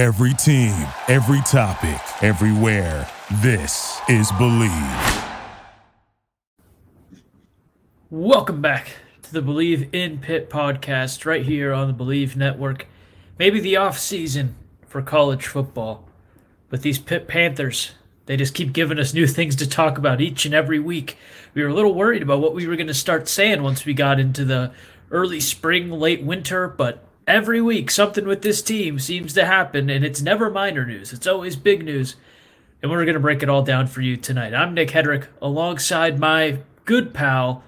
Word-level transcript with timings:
Every 0.00 0.32
team, 0.32 0.86
every 1.08 1.42
topic, 1.42 2.00
everywhere. 2.22 3.06
This 3.42 4.00
is 4.08 4.32
Bleav. 4.32 5.28
Welcome 8.08 8.62
back 8.62 8.92
to 9.20 9.30
the 9.30 9.42
Bleav 9.42 9.90
in 9.92 10.16
Pitt 10.16 10.48
podcast 10.48 11.26
right 11.26 11.44
here 11.44 11.74
on 11.74 11.86
the 11.86 11.92
Bleav 11.92 12.34
Network. 12.34 12.86
Maybe 13.38 13.60
the 13.60 13.76
off 13.76 13.98
season 13.98 14.54
for 14.86 15.02
college 15.02 15.46
football, 15.46 16.08
but 16.70 16.80
these 16.80 16.98
Pitt 16.98 17.28
Panthers, 17.28 17.90
they 18.24 18.38
just 18.38 18.54
keep 18.54 18.72
giving 18.72 18.98
us 18.98 19.12
new 19.12 19.26
things 19.26 19.54
to 19.56 19.68
talk 19.68 19.98
about 19.98 20.22
each 20.22 20.46
and 20.46 20.54
every 20.54 20.78
week. 20.78 21.18
We 21.52 21.62
were 21.62 21.68
a 21.68 21.74
little 21.74 21.92
worried 21.92 22.22
about 22.22 22.40
what 22.40 22.54
we 22.54 22.66
were 22.66 22.76
going 22.76 22.86
to 22.86 22.94
start 22.94 23.28
saying 23.28 23.62
once 23.62 23.84
we 23.84 23.92
got 23.92 24.18
into 24.18 24.46
the 24.46 24.72
early 25.10 25.40
spring, 25.40 25.90
late 25.90 26.22
winter, 26.22 26.68
but 26.68 27.04
every 27.26 27.60
week 27.60 27.90
something 27.90 28.26
with 28.26 28.42
this 28.42 28.62
team 28.62 28.98
seems 28.98 29.32
to 29.34 29.44
happen, 29.44 29.90
and 29.90 30.04
it's 30.04 30.22
never 30.22 30.50
minor 30.50 30.84
news. 30.84 31.12
It's 31.12 31.26
always 31.26 31.56
big 31.56 31.84
news. 31.84 32.16
And 32.82 32.90
we're 32.90 33.04
going 33.04 33.14
to 33.14 33.20
break 33.20 33.42
it 33.42 33.50
all 33.50 33.62
down 33.62 33.88
for 33.88 34.00
you 34.00 34.16
tonight. 34.16 34.54
I'm 34.54 34.72
Nick 34.72 34.88
Hedrick 34.88 35.26
alongside 35.42 36.18
my 36.18 36.60
good 36.86 37.12
pal. 37.12 37.62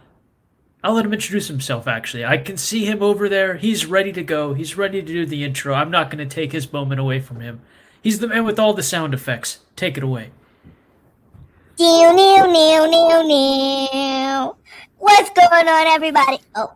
I'll 0.83 0.95
let 0.95 1.05
him 1.05 1.13
introduce 1.13 1.49
himself, 1.49 1.87
actually. 1.87 2.25
I 2.25 2.39
can 2.39 2.57
see 2.57 2.87
him 2.87 3.03
over 3.03 3.29
there. 3.29 3.57
He's 3.57 3.85
ready 3.85 4.11
to 4.13 4.23
go. 4.23 4.55
He's 4.55 4.77
ready 4.77 5.03
to 5.03 5.07
do 5.07 5.27
the 5.27 5.45
intro. 5.45 5.75
I'm 5.75 5.91
not 5.91 6.11
going 6.11 6.27
to 6.27 6.35
take 6.35 6.53
his 6.53 6.73
moment 6.73 6.99
away 6.99 7.21
from 7.21 7.41
him. 7.41 7.61
He's 8.03 8.19
the 8.19 8.27
man 8.27 8.45
with 8.45 8.59
all 8.59 8.73
the 8.73 8.83
sound 8.83 9.13
effects. 9.15 9.61
Take 9.77 9.97
it 9.97 10.03
away. 10.03 10.31
New, 11.79 12.13
new, 12.15 12.47
new, 12.47 12.91
new, 12.91 13.23
new. 13.23 14.57
What's 14.99 15.31
going 15.31 15.69
on, 15.69 15.87
everybody? 15.89 16.39
Oh, 16.55 16.73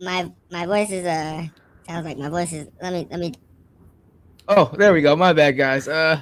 my 0.00 0.30
my 0.50 0.66
voice 0.66 0.90
is 0.90 1.06
uh 1.06 1.46
sounds 1.86 2.04
like 2.04 2.18
my 2.18 2.28
voice 2.28 2.52
is. 2.52 2.68
Let 2.82 2.92
me 2.92 3.06
let 3.10 3.20
me. 3.20 3.34
Oh, 4.48 4.70
there 4.76 4.92
we 4.92 5.02
go. 5.02 5.16
My 5.16 5.32
bad, 5.32 5.52
guys. 5.52 5.88
Uh, 5.88 6.20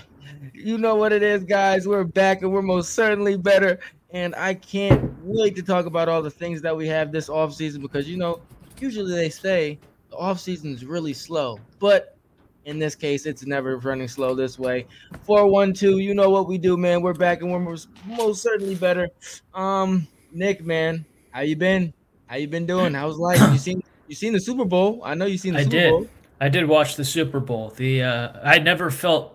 you 0.54 0.78
know 0.78 0.94
what 0.94 1.12
it 1.12 1.22
is, 1.22 1.44
guys. 1.44 1.86
We're 1.88 2.04
back, 2.04 2.42
and 2.42 2.52
we're 2.52 2.62
most 2.62 2.94
certainly 2.94 3.36
better. 3.36 3.80
And 4.10 4.34
I 4.34 4.54
can't 4.54 5.12
wait 5.22 5.56
to 5.56 5.62
talk 5.62 5.86
about 5.86 6.08
all 6.08 6.22
the 6.22 6.30
things 6.30 6.60
that 6.62 6.76
we 6.76 6.86
have 6.88 7.12
this 7.12 7.28
off 7.28 7.54
season 7.54 7.80
because 7.80 8.08
you 8.08 8.16
know, 8.16 8.40
usually 8.78 9.14
they 9.14 9.30
say 9.30 9.78
the 10.10 10.16
off 10.16 10.38
season 10.38 10.74
is 10.74 10.84
really 10.84 11.14
slow, 11.14 11.58
but 11.78 12.16
in 12.64 12.78
this 12.78 12.94
case, 12.94 13.26
it's 13.26 13.44
never 13.44 13.78
running 13.78 14.06
slow 14.08 14.34
this 14.34 14.58
way. 14.58 14.86
Four 15.22 15.46
one 15.46 15.72
two. 15.72 15.98
You 15.98 16.14
know 16.14 16.30
what 16.30 16.46
we 16.46 16.58
do, 16.58 16.76
man. 16.76 17.02
We're 17.02 17.14
back, 17.14 17.40
and 17.42 17.50
we're 17.50 17.58
most, 17.58 17.88
most 18.06 18.42
certainly 18.42 18.74
better. 18.74 19.08
Um, 19.54 20.06
Nick, 20.32 20.64
man, 20.64 21.04
how 21.30 21.40
you 21.40 21.56
been? 21.56 21.92
How 22.26 22.36
you 22.36 22.48
been 22.48 22.66
doing? 22.66 22.94
How's 22.94 23.18
life? 23.18 23.40
You 23.52 23.58
seen 23.58 23.82
you 24.12 24.16
seen 24.16 24.34
the 24.34 24.40
Super 24.40 24.66
Bowl? 24.66 25.00
I 25.04 25.14
know 25.14 25.24
you 25.24 25.38
seen 25.38 25.54
the 25.54 25.60
I 25.60 25.62
Super 25.64 25.70
did. 25.76 25.90
Bowl. 25.90 26.06
I 26.40 26.48
did 26.50 26.68
watch 26.68 26.96
the 26.96 27.04
Super 27.04 27.40
Bowl. 27.40 27.70
The 27.76 28.02
uh, 28.02 28.32
I 28.44 28.58
never 28.58 28.90
felt 28.90 29.34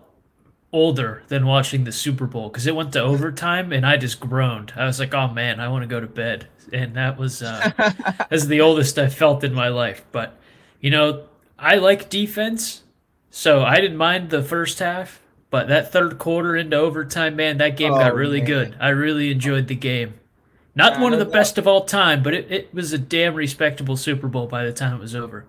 older 0.72 1.22
than 1.28 1.46
watching 1.46 1.82
the 1.84 1.90
Super 1.92 2.26
Bowl 2.26 2.48
because 2.48 2.66
it 2.66 2.76
went 2.76 2.92
to 2.92 3.00
overtime 3.02 3.72
and 3.72 3.84
I 3.86 3.96
just 3.96 4.20
groaned. 4.20 4.72
I 4.76 4.84
was 4.86 5.00
like, 5.00 5.14
"Oh 5.14 5.28
man, 5.28 5.58
I 5.58 5.68
want 5.68 5.82
to 5.82 5.88
go 5.88 5.98
to 6.00 6.06
bed," 6.06 6.46
and 6.72 6.94
that 6.94 7.18
was 7.18 7.42
uh, 7.42 7.70
that's 8.30 8.46
the 8.46 8.60
oldest 8.60 8.98
I 8.98 9.08
felt 9.08 9.42
in 9.42 9.52
my 9.52 9.68
life. 9.68 10.04
But 10.12 10.36
you 10.80 10.90
know, 10.90 11.24
I 11.58 11.76
like 11.76 12.08
defense, 12.08 12.82
so 13.30 13.62
I 13.62 13.80
didn't 13.80 13.96
mind 13.96 14.30
the 14.30 14.42
first 14.42 14.78
half. 14.78 15.20
But 15.50 15.66
that 15.68 15.90
third 15.90 16.18
quarter 16.18 16.54
into 16.56 16.76
overtime, 16.76 17.34
man, 17.34 17.56
that 17.58 17.76
game 17.78 17.96
got 17.98 18.12
Oh, 18.12 18.14
really 18.14 18.40
man. 18.40 18.46
good. 18.46 18.76
I 18.78 18.90
really 18.90 19.32
enjoyed 19.32 19.66
the 19.66 19.74
game. 19.74 20.14
Not 20.78 20.92
Yeah, 20.92 21.02
one 21.02 21.12
of 21.12 21.18
the 21.18 21.24
best 21.24 21.58
of 21.58 21.66
all 21.66 21.84
time, 21.84 22.22
but 22.22 22.34
it, 22.34 22.52
it 22.52 22.72
was 22.72 22.92
a 22.92 22.98
damn 22.98 23.34
respectable 23.34 23.96
Super 23.96 24.28
Bowl 24.28 24.46
by 24.46 24.64
the 24.64 24.72
time 24.72 24.94
it 24.94 25.00
was 25.00 25.16
over. 25.16 25.44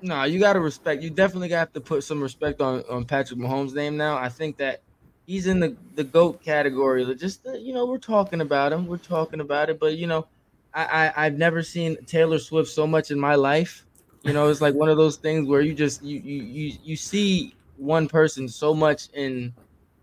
No, 0.00 0.22
you 0.22 0.38
got 0.38 0.52
to 0.52 0.60
respect. 0.60 1.02
You 1.02 1.10
definitely 1.10 1.48
got 1.48 1.74
to 1.74 1.80
put 1.80 2.04
some 2.04 2.22
respect 2.22 2.60
on, 2.60 2.84
on 2.88 3.04
Patrick 3.04 3.40
Mahomes' 3.40 3.74
name 3.74 3.96
now. 3.96 4.16
I 4.16 4.28
think 4.28 4.56
that 4.58 4.82
he's 5.26 5.48
in 5.48 5.58
the, 5.58 5.76
the 5.96 6.04
GOAT 6.04 6.40
category. 6.40 7.12
Just, 7.16 7.44
uh, 7.44 7.54
you 7.54 7.74
know, 7.74 7.86
we're 7.86 7.98
talking 7.98 8.40
about 8.40 8.72
him. 8.72 8.86
We're 8.86 8.98
talking 8.98 9.40
about 9.40 9.68
it. 9.68 9.80
But, 9.80 9.96
you 9.96 10.06
know, 10.06 10.28
I, 10.72 10.84
I, 10.84 11.26
I've 11.26 11.36
never 11.36 11.64
seen 11.64 11.96
Taylor 12.04 12.38
Swift 12.38 12.70
so 12.70 12.86
much 12.86 13.10
in 13.10 13.18
my 13.18 13.34
life. 13.34 13.84
You 14.22 14.32
know, 14.32 14.48
it's 14.48 14.60
like 14.60 14.74
one 14.74 14.88
of 14.88 14.96
those 14.96 15.16
things 15.16 15.48
where 15.48 15.60
you 15.60 15.74
just, 15.74 16.04
you, 16.04 16.20
you, 16.20 16.42
you, 16.44 16.78
you 16.84 16.96
see 16.96 17.56
one 17.78 18.06
person 18.06 18.46
so 18.46 18.74
much 18.74 19.08
in, 19.12 19.52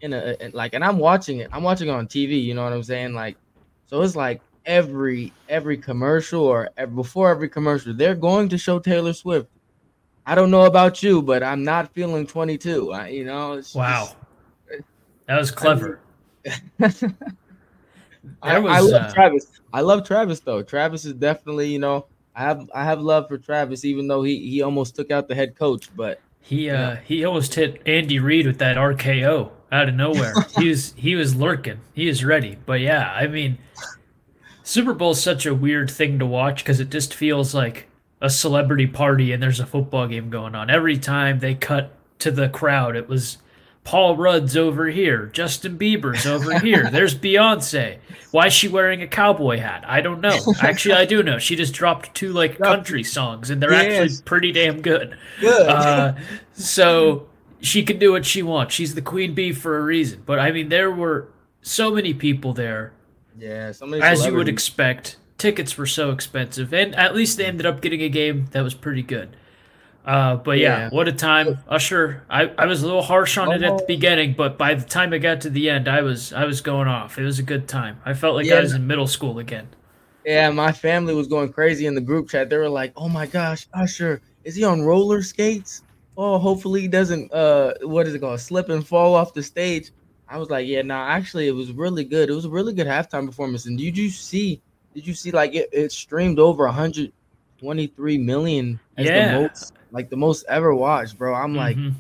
in 0.02 0.12
a, 0.12 0.35
in 0.41 0.52
like, 0.52 0.74
and 0.74 0.84
I'm 0.84 1.00
watching 1.00 1.40
it. 1.40 1.50
I'm 1.53 1.64
watching 1.64 1.88
it 1.88 1.91
on 1.91 2.08
TV. 2.08 2.44
You 2.44 2.56
know 2.56 2.66
what 2.66 2.74
I'm 2.74 2.84
saying? 2.84 3.14
Like, 3.14 3.38
so 3.85 4.02
it's 4.02 4.18
like 4.18 4.41
every, 4.66 5.31
every 5.50 5.78
commercial 5.78 6.44
or 6.44 6.70
before 6.96 7.30
every 7.30 7.50
commercial, 7.50 7.94
they're 7.94 8.16
going 8.16 8.50
to 8.50 8.58
show 8.58 8.80
Taylor 8.80 9.14
Swift. 9.14 9.50
I 10.26 10.34
don't 10.36 10.50
know 10.52 10.66
about 10.66 11.03
you, 11.03 11.22
but 11.22 11.44
I'm 11.44 11.64
not 11.64 11.94
feeling 11.94 12.26
22. 12.26 12.92
I, 12.92 13.08
you 13.09 13.26
know, 13.26 13.53
it's 13.53 13.76
Wow. 13.76 14.16
just- 14.68 14.81
That 15.28 15.38
was 15.38 15.52
clever. 15.52 16.00
I, 16.80 18.56
I 18.56 18.59
was, 18.59 18.92
love 18.92 19.02
uh, 19.03 19.14
Travis. 19.14 19.48
I 19.74 19.81
love 19.81 20.06
Travis 20.06 20.40
though. 20.40 20.62
Travis 20.64 21.06
is 21.06 21.14
definitely, 21.14 21.68
you 21.70 21.80
know, 21.80 22.08
I 22.36 22.42
have 22.42 22.70
I 22.74 22.84
have 22.84 23.02
love 23.02 23.28
for 23.28 23.38
Travis, 23.38 23.86
even 23.86 24.08
though 24.08 24.24
he 24.24 24.50
he 24.50 24.62
almost 24.62 24.96
took 24.96 25.12
out 25.12 25.28
the 25.28 25.36
head 25.36 25.56
coach. 25.58 25.90
But 25.96 26.20
He 26.42 26.70
uh 26.70 26.74
Yeah. 26.74 27.00
he 27.06 27.26
almost 27.26 27.53
hit 27.56 27.82
Andy 27.86 28.20
Reid 28.20 28.46
with 28.47 28.58
that 28.59 28.78
RKO 28.78 29.52
out 29.72 29.90
of 29.90 29.96
nowhere. 29.96 30.34
he 30.58 30.70
was 30.70 30.94
he 30.97 31.16
was 31.16 31.36
lurking. 31.36 31.80
He 31.94 32.08
is 32.09 32.26
ready. 32.26 32.58
But 32.66 32.82
yeah, 32.82 33.12
I 33.14 33.28
mean 33.28 33.58
Super 34.66 34.96
Bowl's 34.96 35.22
such 35.22 35.46
a 35.46 35.53
weird 35.53 35.92
thing 35.92 36.18
to 36.18 36.26
watch 36.26 36.64
because 36.64 36.80
it 36.80 36.90
just 36.90 37.14
feels 37.14 37.53
like 37.53 37.88
a 38.20 38.31
celebrity 38.31 38.88
party 38.88 39.31
and 39.31 39.42
there's 39.42 39.59
a 39.59 39.66
football 39.66 40.08
game 40.08 40.31
going 40.31 40.56
on. 40.56 40.72
Every 40.72 40.98
time 40.98 41.40
they 41.40 41.53
cut 41.53 41.92
to 42.20 42.31
the 42.31 42.50
crowd, 42.50 42.96
it 42.96 43.08
was 43.08 43.38
Paul 43.84 44.18
Rudd's 44.18 44.58
over 44.58 44.88
here, 44.88 45.28
Justin 45.28 45.78
Bieber's 45.78 46.26
over 46.26 46.58
here. 46.66 46.90
There's 46.90 47.14
Beyonce. 47.14 48.00
Why 48.31 48.48
is 48.48 48.53
she 48.53 48.68
wearing 48.68 49.03
a 49.03 49.08
cowboy 49.08 49.59
hat? 49.59 49.84
I 49.88 50.02
don't 50.02 50.20
know. 50.20 50.36
Actually, 50.59 50.96
I 50.96 51.06
do 51.06 51.22
know. 51.22 51.38
She 51.38 51.56
just 51.56 51.76
dropped 51.76 52.16
two 52.16 52.34
like 52.34 52.58
country 52.58 53.03
songs, 53.03 53.52
and 53.52 53.62
they're 53.62 53.72
actually 53.72 54.18
pretty 54.26 54.52
damn 54.52 54.82
good. 54.82 55.16
good. 55.40 55.68
Uh, 55.68 56.16
so 56.53 57.28
she 57.62 57.84
can 57.84 58.00
do 58.00 58.12
what 58.14 58.26
she 58.26 58.42
wants. 58.42 58.74
She's 58.74 58.96
the 58.96 59.03
queen 59.03 59.36
bee 59.36 59.53
for 59.53 59.78
a 59.78 59.84
reason. 59.84 60.24
But 60.26 60.40
I 60.40 60.52
mean, 60.52 60.70
there 60.70 60.90
were 60.90 61.28
so 61.62 61.92
many 61.92 62.16
people 62.16 62.53
there, 62.53 62.92
yeah, 63.38 63.72
somebody 63.72 64.01
as 64.01 64.25
you 64.25 64.34
would 64.34 64.47
expect. 64.50 65.18
Tickets 65.38 65.78
were 65.78 65.85
so 65.85 66.12
expensive, 66.12 66.73
and 66.73 66.96
at 66.96 67.13
least 67.13 67.38
they 67.38 67.46
ended 67.46 67.66
up 67.66 67.81
getting 67.81 68.01
a 68.01 68.07
game 68.09 68.47
that 68.51 68.62
was 68.62 68.73
pretty 68.73 69.01
good. 69.01 69.35
Uh, 70.06 70.35
but 70.38 70.59
yeah, 70.59 70.78
Yeah. 70.81 70.90
what 70.91 71.07
a 71.07 71.12
time, 71.12 71.57
Usher. 71.68 72.23
I, 72.29 72.51
I 72.57 72.68
was 72.68 72.84
a 72.84 72.85
little 72.85 73.01
harsh 73.01 73.38
on 73.38 73.51
it 73.51 73.63
at 73.63 73.78
the 73.78 73.84
Oh. 73.84 73.88
beginning, 73.88 74.35
but 74.38 74.57
by 74.57 74.75
the 74.75 74.85
time 74.85 75.12
I 75.13 75.18
got 75.18 75.41
to 75.41 75.50
the 75.50 75.69
end, 75.69 75.88
I 75.88 76.01
was 76.03 76.31
I 76.31 76.46
was 76.46 76.62
going 76.62 76.88
off. 76.88 77.18
It 77.18 77.23
was 77.23 77.40
a 77.40 77.44
good 77.44 77.68
time. 77.68 77.97
I 78.06 78.13
felt 78.13 78.35
like 78.35 78.46
Yeah. 78.46 78.56
I 78.56 78.59
was 78.62 78.73
in 78.73 78.85
middle 78.88 79.07
school 79.07 79.40
again. 79.40 79.67
Yeah, 80.25 80.50
my 80.52 80.72
family 80.72 81.13
was 81.13 81.28
going 81.28 81.52
crazy 81.52 81.85
in 81.85 81.96
the 81.96 82.02
group 82.02 82.29
chat. 82.29 82.50
They 82.50 82.57
were 82.57 82.69
like, 82.69 82.94
"Oh 82.96 83.09
my 83.09 83.25
gosh, 83.25 83.67
Usher, 83.73 84.22
is 84.44 84.56
he 84.56 84.63
on 84.63 84.81
roller 84.84 85.22
skates? 85.22 85.81
Oh, 86.17 86.38
hopefully 86.38 86.81
he 86.81 86.88
doesn't 86.88 87.34
uh 87.34 87.73
what 87.81 88.07
is 88.07 88.13
it 88.13 88.19
called? 88.19 88.40
Slip 88.40 88.69
and 88.69 88.88
fall 88.88 89.16
off 89.16 89.34
the 89.34 89.44
stage." 89.44 89.91
I 90.28 90.38
was 90.38 90.50
like, 90.50 90.68
"Yeah, 90.68 90.81
no, 90.81 90.96
actually 90.96 91.47
it 91.47 91.52
was 91.52 91.72
really 91.72 92.03
good. 92.03 92.30
It 92.30 92.34
was 92.34 92.46
a 92.46 92.50
really 92.50 92.74
good 92.74 92.88
halftime 92.88 93.25
performance." 93.25 93.66
And 93.66 93.78
did 93.78 93.97
you 93.97 94.09
see 94.09 94.62
did 94.94 95.06
you 95.06 95.13
see 95.13 95.31
like 95.31 95.53
it, 95.53 95.69
it 95.72 95.91
streamed 95.91 96.40
over 96.40 96.66
123 96.66 98.18
million 98.18 98.80
as 98.97 99.08
Yeah. 99.08 99.28
the 99.28 99.40
most 99.40 99.74
like 99.91 100.09
the 100.09 100.18
most 100.18 100.46
ever 100.50 100.74
watched, 100.74 101.18
bro. 101.18 101.34
I'm 101.34 101.56
like, 101.56 101.78
Mhm. 101.78 101.94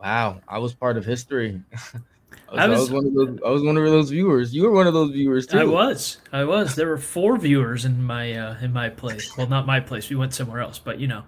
"Wow, 0.00 0.40
I 0.48 0.58
was 0.58 0.74
part 0.74 0.96
of 0.96 1.04
history." 1.04 1.62
I 2.48 2.52
was, 2.54 2.60
I 2.60 2.68
was 2.68 2.90
one 2.90 3.06
of 3.06 3.14
those 3.14 3.38
I 3.44 3.50
was 3.50 3.62
one 3.62 3.76
of 3.76 3.84
those 3.84 4.10
viewers. 4.10 4.54
You 4.54 4.62
were 4.64 4.70
one 4.70 4.86
of 4.86 4.94
those 4.94 5.10
viewers 5.10 5.46
too. 5.46 5.58
I 5.58 5.64
was. 5.64 6.18
I 6.32 6.44
was. 6.44 6.74
There 6.74 6.88
were 6.88 6.98
four 6.98 7.36
viewers 7.38 7.84
in 7.84 8.02
my 8.02 8.32
uh, 8.34 8.56
in 8.60 8.72
my 8.72 8.88
place. 8.88 9.36
Well, 9.36 9.48
not 9.48 9.66
my 9.66 9.80
place. 9.80 10.08
We 10.08 10.16
went 10.16 10.32
somewhere 10.34 10.60
else, 10.60 10.78
but 10.78 10.98
you 11.00 11.06
know. 11.06 11.24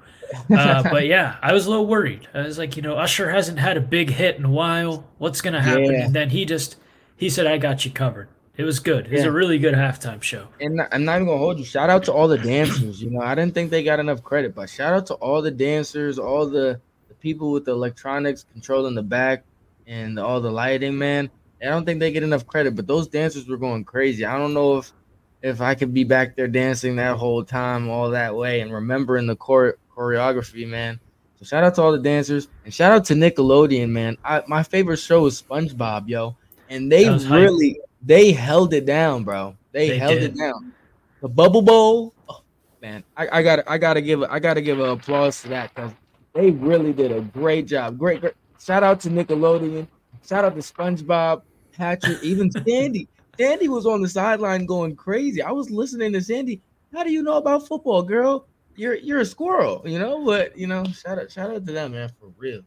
Uh, 0.50 0.82
but 0.90 1.06
yeah, 1.14 1.36
I 1.42 1.52
was 1.52 1.66
a 1.66 1.70
little 1.70 1.86
worried. 1.86 2.28
I 2.34 2.42
was 2.42 2.58
like, 2.58 2.76
you 2.76 2.82
know, 2.82 2.96
Usher 2.96 3.30
hasn't 3.30 3.58
had 3.58 3.76
a 3.76 3.80
big 3.80 4.10
hit 4.10 4.36
in 4.36 4.44
a 4.44 4.50
while. 4.50 5.04
What's 5.18 5.40
gonna 5.40 5.62
happen? 5.62 5.84
Yeah. 5.92 6.04
And 6.06 6.14
then 6.14 6.30
he 6.30 6.44
just 6.44 6.76
he 7.16 7.28
said, 7.30 7.46
"I 7.46 7.58
got 7.58 7.84
you 7.84 7.90
covered." 7.90 8.28
It 8.56 8.64
was 8.64 8.80
good. 8.80 9.06
It 9.06 9.12
was 9.12 9.20
Yeah. 9.22 9.28
a 9.28 9.30
really 9.30 9.58
good 9.58 9.74
halftime 9.74 10.20
show. 10.20 10.48
And 10.60 10.80
I'm 10.90 11.04
not 11.04 11.16
even 11.16 11.26
gonna 11.28 11.38
hold 11.38 11.58
you. 11.58 11.64
Shout 11.64 11.90
out 11.90 12.02
to 12.04 12.12
all 12.12 12.26
the 12.26 12.38
dancers. 12.38 13.00
You 13.00 13.10
know, 13.10 13.20
I 13.20 13.34
didn't 13.36 13.54
think 13.54 13.70
they 13.70 13.84
got 13.84 14.00
enough 14.00 14.22
credit, 14.24 14.54
but 14.54 14.68
shout 14.68 14.92
out 14.94 15.06
to 15.06 15.14
all 15.14 15.40
the 15.42 15.50
dancers, 15.52 16.18
all 16.18 16.44
the, 16.46 16.80
the 17.08 17.14
people 17.14 17.52
with 17.52 17.64
the 17.66 17.70
electronics 17.72 18.44
controlling 18.52 18.96
the 18.96 19.02
back 19.02 19.44
and 19.86 20.18
all 20.18 20.40
the 20.40 20.50
lighting, 20.50 20.98
man. 20.98 21.30
I 21.62 21.66
don't 21.66 21.84
think 21.84 22.00
they 22.00 22.10
get 22.12 22.22
enough 22.24 22.46
credit, 22.48 22.74
but 22.74 22.86
those 22.88 23.06
dancers 23.06 23.48
were 23.48 23.56
going 23.56 23.84
crazy. 23.84 24.24
I 24.24 24.36
don't 24.36 24.54
know 24.54 24.78
if 24.78 24.92
if 25.40 25.60
I 25.60 25.76
could 25.76 25.94
be 25.94 26.02
back 26.02 26.34
there 26.34 26.48
dancing 26.48 26.96
that 26.96 27.16
whole 27.16 27.44
time, 27.44 27.88
all 27.88 28.10
that 28.10 28.34
way, 28.34 28.60
and 28.60 28.72
remembering 28.72 29.28
the 29.28 29.36
chore- 29.36 29.78
choreography, 29.98 30.66
man. 30.66 31.00
So 31.38 31.44
shout 31.44 31.64
out 31.64 31.74
to 31.76 31.82
all 31.82 31.92
the 31.92 31.98
dancers 31.98 32.48
and 32.64 32.72
shout 32.72 32.92
out 32.92 33.04
to 33.06 33.14
Nickelodeon, 33.14 33.90
man. 33.90 34.16
I, 34.24 34.42
my 34.46 34.62
favorite 34.62 34.96
show 34.98 35.26
is 35.26 35.40
SpongeBob, 35.42 36.08
yo, 36.08 36.36
and 36.68 36.90
they 36.90 37.08
was 37.08 37.24
hype. 37.24 37.42
really 37.42 37.80
they 38.02 38.32
held 38.32 38.74
it 38.74 38.86
down, 38.86 39.24
bro. 39.24 39.56
They, 39.72 39.90
They 39.90 39.98
held 39.98 40.14
did. 40.14 40.22
it 40.24 40.36
down. 40.38 40.72
The 41.20 41.28
Bubble 41.28 41.62
Bowl, 41.62 42.14
oh, 42.28 42.42
man, 42.80 43.04
I, 43.16 43.38
I 43.38 43.42
got 43.42 43.60
I 43.68 43.78
gotta 43.78 44.00
give 44.00 44.22
I 44.24 44.38
gotta 44.38 44.60
give 44.60 44.80
an 44.80 44.88
applause 44.90 45.42
to 45.42 45.48
that 45.48 45.74
because 45.74 45.92
they 46.34 46.50
really 46.50 46.92
did 46.92 47.12
a 47.12 47.20
great 47.20 47.66
job. 47.66 47.98
Great, 47.98 48.20
great. 48.20 48.34
shout 48.60 48.82
out 48.82 49.00
to 49.00 49.08
Nickelodeon. 49.08 49.86
Shout 50.28 50.44
out 50.44 50.54
to 50.54 50.60
SpongeBob, 50.60 51.42
Patrick, 51.72 52.22
even 52.22 52.50
Sandy. 52.66 53.08
Sandy 53.38 53.68
was 53.68 53.86
on 53.86 54.02
the 54.02 54.08
sideline 54.08 54.66
going 54.66 54.96
crazy. 54.96 55.40
I 55.42 55.52
was 55.52 55.70
listening 55.70 56.12
to 56.14 56.20
Sandy. 56.20 56.60
How 56.92 57.04
do 57.04 57.12
you 57.12 57.22
know 57.22 57.36
about 57.36 57.68
football, 57.68 58.02
girl? 58.02 58.46
You're 58.78 58.94
you're 58.94 59.18
a 59.18 59.26
squirrel, 59.26 59.82
you 59.84 59.98
know. 59.98 60.24
But 60.24 60.56
you 60.56 60.68
know, 60.68 60.84
shout 60.84 61.18
out 61.18 61.32
shout 61.32 61.50
out 61.50 61.66
to 61.66 61.72
that 61.72 61.90
man, 61.90 62.10
for 62.20 62.30
real. 62.38 62.62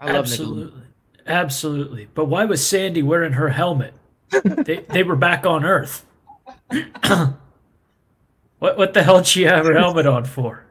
I 0.00 0.06
love 0.06 0.16
Absolutely. 0.24 0.82
Absolutely. 1.26 2.08
But 2.14 2.26
why 2.26 2.44
was 2.44 2.64
Sandy 2.64 3.02
wearing 3.02 3.32
her 3.32 3.48
helmet? 3.48 3.92
they, 4.44 4.84
they 4.88 5.02
were 5.02 5.16
back 5.16 5.44
on 5.44 5.64
Earth. 5.64 6.06
what 8.58 8.78
what 8.78 8.94
the 8.94 9.02
hell 9.02 9.18
did 9.18 9.26
she 9.26 9.42
have 9.42 9.66
her 9.66 9.76
helmet 9.76 10.06
on 10.06 10.24
for? 10.24 10.64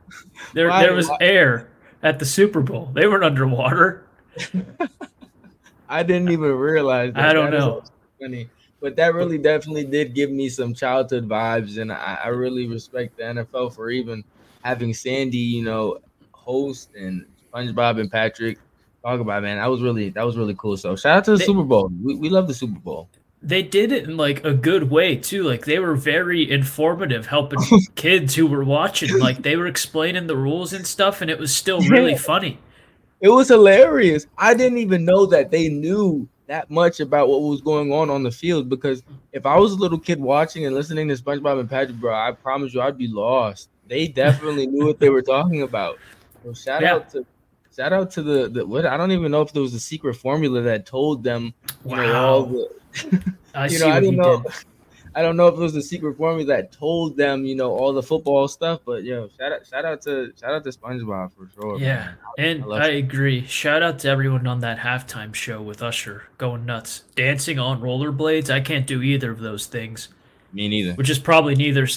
There 0.54 0.70
why, 0.70 0.82
there 0.82 0.94
was 0.94 1.10
why? 1.10 1.18
air 1.20 1.70
at 2.02 2.18
the 2.18 2.26
Super 2.26 2.62
Bowl. 2.62 2.90
They 2.94 3.06
weren't 3.06 3.26
underwater. 3.26 4.08
I 5.90 6.04
didn't 6.04 6.32
even 6.32 6.52
realize 6.52 7.14
that. 7.14 7.30
I 7.30 7.34
don't 7.34 7.52
that 7.52 7.60
know. 7.60 7.84
Funny. 8.20 8.50
But 8.80 8.96
that 8.96 9.14
really 9.14 9.38
definitely 9.38 9.84
did 9.84 10.16
give 10.16 10.32
me 10.32 10.48
some 10.48 10.74
childhood 10.74 11.28
vibes, 11.28 11.82
and 11.82 11.92
I, 11.92 12.18
I 12.24 12.28
really 12.30 12.66
respect 12.66 13.18
the 13.18 13.24
NFL 13.24 13.76
for 13.76 13.90
even 13.90 14.24
having 14.64 14.94
Sandy, 14.94 15.38
you 15.38 15.64
know, 15.64 16.00
host 16.32 16.90
and 16.96 17.26
SpongeBob 17.52 18.00
and 18.00 18.12
Patrick 18.12 18.60
talk 19.04 19.20
about, 19.20 19.44
man. 19.44 19.58
That 19.58 19.68
was 19.68 19.82
really 19.82 20.10
that 20.10 20.26
was 20.26 20.38
really 20.38 20.56
cool. 20.58 20.78
So 20.78 20.96
shout 20.96 21.18
out 21.18 21.26
to 21.26 21.32
the 21.32 21.38
they, 21.38 21.46
Super 21.46 21.64
Bowl. 21.64 21.92
We, 22.04 22.16
we 22.16 22.30
love 22.30 22.48
the 22.48 22.54
Super 22.54 22.80
Bowl. 22.80 23.10
They 23.42 23.64
did 23.64 23.94
it 23.94 24.04
in 24.04 24.18
like 24.18 24.44
a 24.44 24.54
good 24.54 24.90
way 24.90 25.16
too. 25.16 25.44
Like 25.44 25.66
they 25.66 25.80
were 25.80 25.96
very 25.96 26.50
informative, 26.50 27.26
helping 27.26 27.60
kids 27.96 28.36
who 28.36 28.48
were 28.48 28.64
watching. 28.64 29.18
Like 29.18 29.44
they 29.44 29.56
were 29.56 29.68
explaining 29.68 30.28
the 30.28 30.36
rules 30.36 30.74
and 30.74 30.86
stuff, 30.86 31.22
and 31.22 31.32
it 31.32 31.40
was 31.40 31.56
still 31.56 31.82
really 31.82 32.12
yeah. 32.12 32.18
funny. 32.18 32.60
It 33.22 33.30
was 33.30 33.50
hilarious. 33.50 34.28
I 34.38 34.54
didn't 34.54 34.78
even 34.78 35.04
know 35.04 35.26
that 35.28 35.52
they 35.52 35.68
knew 35.68 36.28
that 36.48 36.70
much 36.72 37.00
about 37.00 37.28
what 37.28 37.42
was 37.42 37.62
going 37.62 37.92
on 37.92 38.10
on 38.10 38.24
the 38.24 38.32
field 38.32 38.70
because 38.70 39.04
if 39.34 39.46
I 39.46 39.58
was 39.58 39.74
a 39.74 39.76
little 39.76 40.00
kid 40.00 40.20
watching 40.20 40.66
and 40.66 40.74
listening 40.74 41.08
to 41.10 41.14
SpongeBob 41.14 41.60
and 41.60 41.70
Patrick, 41.70 41.98
bro, 41.98 42.14
I 42.14 42.32
promise 42.32 42.74
you 42.74 42.82
I'd 42.82 42.98
be 42.98 43.08
lost. 43.08 43.70
They 43.90 44.08
definitely 44.08 44.68
knew 44.68 44.86
what 44.86 45.00
they 45.00 45.10
were 45.10 45.24
talking 45.24 45.64
about. 45.64 45.98
So 46.44 46.54
shout 46.54 46.84
yeah. 46.84 46.94
out 46.94 47.10
to 47.12 47.26
shout 47.76 47.92
out 47.92 48.12
to 48.12 48.22
the, 48.22 48.50
the 48.50 48.66
what 48.66 48.86
I 48.86 48.98
don't 48.98 49.12
even 49.12 49.32
know 49.32 49.42
if 49.42 49.52
there 49.52 49.62
was 49.62 49.74
a 49.74 49.80
secret 49.80 50.16
formula 50.16 50.62
that 50.62 50.86
told 50.86 51.24
them 51.24 51.54
you 51.84 51.92
wow. 51.92 52.04
know 52.04 52.16
all 52.16 52.46
the 52.46 53.34
I 53.56 53.68
you 53.70 53.80
know 53.80 53.90
I 53.90 54.00
don't 54.00 54.16
know 54.16 54.44
did. 54.44 54.52
I 55.16 55.24
don't 55.24 55.38
know 55.38 55.48
if 55.48 55.56
it 55.56 55.60
was 55.60 55.76
a 55.76 55.82
secret 55.82 56.18
formula 56.18 56.46
that 56.56 56.72
told 56.72 57.18
them 57.18 57.44
you 57.46 57.56
know 57.56 57.72
all 57.72 57.94
the 57.94 58.04
football 58.04 58.48
stuff 58.48 58.82
but 58.86 59.04
yo 59.04 59.28
shout 59.38 59.52
out 59.52 59.66
shout 59.66 59.86
out 59.86 60.02
to 60.04 60.32
shout 60.40 60.54
out 60.54 60.64
to 60.64 60.70
SpongeBob 60.70 61.32
for 61.34 61.50
sure 61.56 61.80
yeah 61.80 62.12
man. 62.38 62.64
and 62.64 62.74
I, 62.74 62.86
I 62.86 62.88
agree 62.90 63.46
shout 63.46 63.82
out 63.82 64.00
to 64.00 64.10
everyone 64.10 64.46
on 64.46 64.60
that 64.60 64.78
halftime 64.78 65.34
show 65.34 65.62
with 65.62 65.82
Usher 65.82 66.24
going 66.38 66.66
nuts 66.66 67.04
dancing 67.16 67.60
on 67.60 67.82
rollerblades 67.82 68.54
I 68.54 68.62
can't 68.62 68.86
do 68.86 69.02
either 69.02 69.32
of 69.32 69.40
those 69.40 69.66
things 69.66 70.10
me 70.54 70.68
neither 70.68 70.94
which 70.94 71.10
is 71.10 71.18
probably 71.20 71.56
neither 71.56 71.88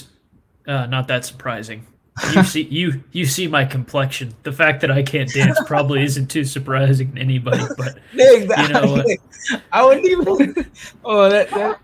uh, 0.67 0.87
not 0.87 1.09
that 1.09 1.25
surprising 1.25 1.87
you 2.35 2.43
see 2.45 2.63
you 2.63 3.03
you 3.13 3.27
see 3.27 3.47
my 3.47 3.65
complexion. 3.65 4.35
The 4.43 4.53
fact 4.53 4.81
that 4.83 4.91
I 4.91 5.03
can't 5.03 5.33
dance 5.33 5.59
probably 5.67 6.03
isn't 6.05 6.27
too 6.27 6.45
surprising 6.45 7.15
to 7.15 7.21
anybody, 7.21 7.65
but 7.77 7.99
exactly. 8.13 8.67
you 8.67 8.73
know 8.73 8.93
what? 8.93 9.61
I 9.73 9.85
wouldn't 9.85 10.07
even 10.07 10.27
oh 11.05 11.29
that, 11.29 11.51
that 11.51 11.81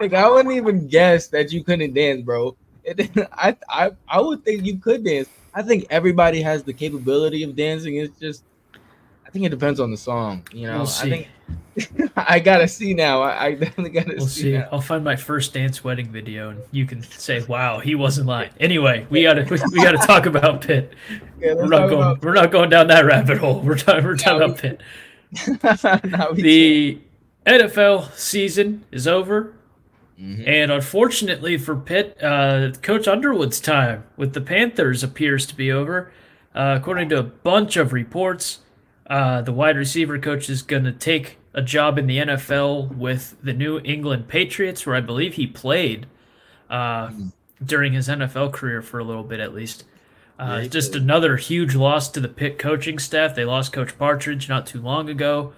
like 0.00 0.14
I 0.14 0.28
wouldn't 0.28 0.54
even 0.54 0.88
guess 0.88 1.28
that 1.28 1.52
you 1.52 1.62
couldn't 1.62 1.94
dance, 1.94 2.22
bro. 2.22 2.56
It, 2.84 3.10
I 3.32 3.56
I 3.68 3.90
I 4.08 4.20
would 4.20 4.44
think 4.44 4.64
you 4.64 4.78
could 4.78 5.04
dance. 5.04 5.28
I 5.54 5.62
think 5.62 5.86
everybody 5.90 6.42
has 6.42 6.62
the 6.64 6.72
capability 6.72 7.42
of 7.42 7.54
dancing. 7.54 7.96
It's 7.96 8.18
just 8.18 8.44
I 9.26 9.30
think 9.30 9.44
it 9.44 9.50
depends 9.50 9.78
on 9.78 9.90
the 9.90 9.96
song, 9.96 10.46
you 10.52 10.66
know. 10.66 10.78
We'll 10.78 10.88
I 10.88 11.08
think 11.08 11.28
I 12.16 12.38
gotta 12.38 12.68
see 12.68 12.94
now. 12.94 13.22
I, 13.22 13.46
I 13.46 13.54
definitely 13.54 13.90
gotta 13.90 14.14
we'll 14.16 14.26
see. 14.26 14.42
see. 14.42 14.56
I'll 14.56 14.80
find 14.80 15.02
my 15.02 15.16
first 15.16 15.52
dance 15.52 15.82
wedding 15.82 16.08
video, 16.08 16.50
and 16.50 16.62
you 16.70 16.86
can 16.86 17.02
say, 17.02 17.42
"Wow, 17.44 17.80
he 17.80 17.94
wasn't 17.94 18.28
lying." 18.28 18.50
Anyway, 18.60 19.06
we 19.10 19.22
gotta 19.22 19.42
we, 19.50 19.58
we 19.72 19.82
gotta 19.82 19.98
talk 19.98 20.26
about 20.26 20.60
Pitt. 20.60 20.94
Okay, 21.38 21.54
we're 21.54 21.66
not 21.66 21.88
going. 21.88 22.02
About... 22.02 22.22
We're 22.22 22.34
not 22.34 22.52
going 22.52 22.70
down 22.70 22.86
that 22.88 23.04
rabbit 23.04 23.38
hole. 23.38 23.60
We're 23.60 23.76
talking. 23.76 24.04
We're 24.04 24.16
talking 24.16 24.42
about 24.42 24.58
Pitt. 24.58 24.82
the 26.36 27.00
NFL 27.44 28.12
season 28.14 28.84
is 28.92 29.08
over, 29.08 29.54
mm-hmm. 30.20 30.44
and 30.46 30.70
unfortunately 30.70 31.58
for 31.58 31.74
Pitt, 31.74 32.16
uh, 32.22 32.70
Coach 32.82 33.08
Underwood's 33.08 33.58
time 33.58 34.04
with 34.16 34.32
the 34.32 34.40
Panthers 34.40 35.02
appears 35.02 35.44
to 35.46 35.56
be 35.56 35.72
over. 35.72 36.12
Uh, 36.54 36.78
according 36.80 37.08
to 37.08 37.18
a 37.18 37.22
bunch 37.24 37.76
of 37.76 37.92
reports, 37.92 38.60
uh, 39.08 39.42
the 39.42 39.52
wide 39.52 39.76
receiver 39.76 40.18
coach 40.18 40.48
is 40.48 40.62
going 40.62 40.84
to 40.84 40.92
take 40.92 41.38
a 41.52 41.62
job 41.62 41.98
in 41.98 42.06
the 42.06 42.18
NFL 42.18 42.96
with 42.96 43.36
the 43.42 43.52
New 43.52 43.80
England 43.84 44.28
Patriots, 44.28 44.86
where 44.86 44.96
I 44.96 45.00
believe 45.00 45.34
he 45.34 45.46
played 45.46 46.06
uh, 46.70 47.08
mm. 47.08 47.32
during 47.64 47.92
his 47.92 48.08
NFL 48.08 48.52
career 48.52 48.82
for 48.82 48.98
a 48.98 49.04
little 49.04 49.22
bit 49.22 49.40
at 49.40 49.54
least. 49.54 49.84
Uh, 50.38 50.60
yeah, 50.62 50.68
just 50.68 50.92
did. 50.92 51.02
another 51.02 51.36
huge 51.36 51.74
loss 51.76 52.08
to 52.10 52.20
the 52.20 52.28
Pitt 52.28 52.58
coaching 52.58 52.98
staff. 52.98 53.34
They 53.34 53.44
lost 53.44 53.72
Coach 53.72 53.96
Partridge 53.96 54.48
not 54.48 54.66
too 54.66 54.80
long 54.80 55.08
ago. 55.08 55.52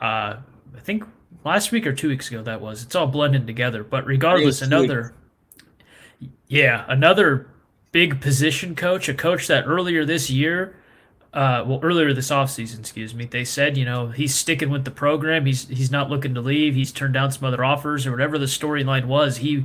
Uh, 0.00 0.36
I 0.74 0.80
think 0.80 1.04
last 1.44 1.70
week 1.70 1.86
or 1.86 1.92
two 1.92 2.08
weeks 2.08 2.30
ago 2.30 2.42
that 2.42 2.60
was. 2.60 2.82
It's 2.82 2.94
all 2.94 3.06
blending 3.06 3.46
together. 3.46 3.84
But 3.84 4.06
regardless, 4.06 4.62
another, 4.62 5.14
yeah, 6.46 6.86
another 6.88 7.48
big 7.90 8.20
position 8.20 8.74
coach, 8.74 9.08
a 9.08 9.14
coach 9.14 9.48
that 9.48 9.64
earlier 9.66 10.06
this 10.06 10.30
year 10.30 10.76
uh, 11.32 11.64
well, 11.66 11.80
earlier 11.82 12.12
this 12.12 12.30
offseason, 12.30 12.80
excuse 12.80 13.14
me, 13.14 13.24
they 13.24 13.44
said, 13.44 13.76
you 13.78 13.86
know, 13.86 14.08
he's 14.08 14.34
sticking 14.34 14.68
with 14.68 14.84
the 14.84 14.90
program. 14.90 15.46
He's 15.46 15.66
he's 15.68 15.90
not 15.90 16.10
looking 16.10 16.34
to 16.34 16.40
leave. 16.40 16.74
He's 16.74 16.92
turned 16.92 17.14
down 17.14 17.32
some 17.32 17.44
other 17.44 17.64
offers 17.64 18.06
or 18.06 18.10
whatever 18.10 18.38
the 18.38 18.46
storyline 18.46 19.06
was. 19.06 19.38
He 19.38 19.64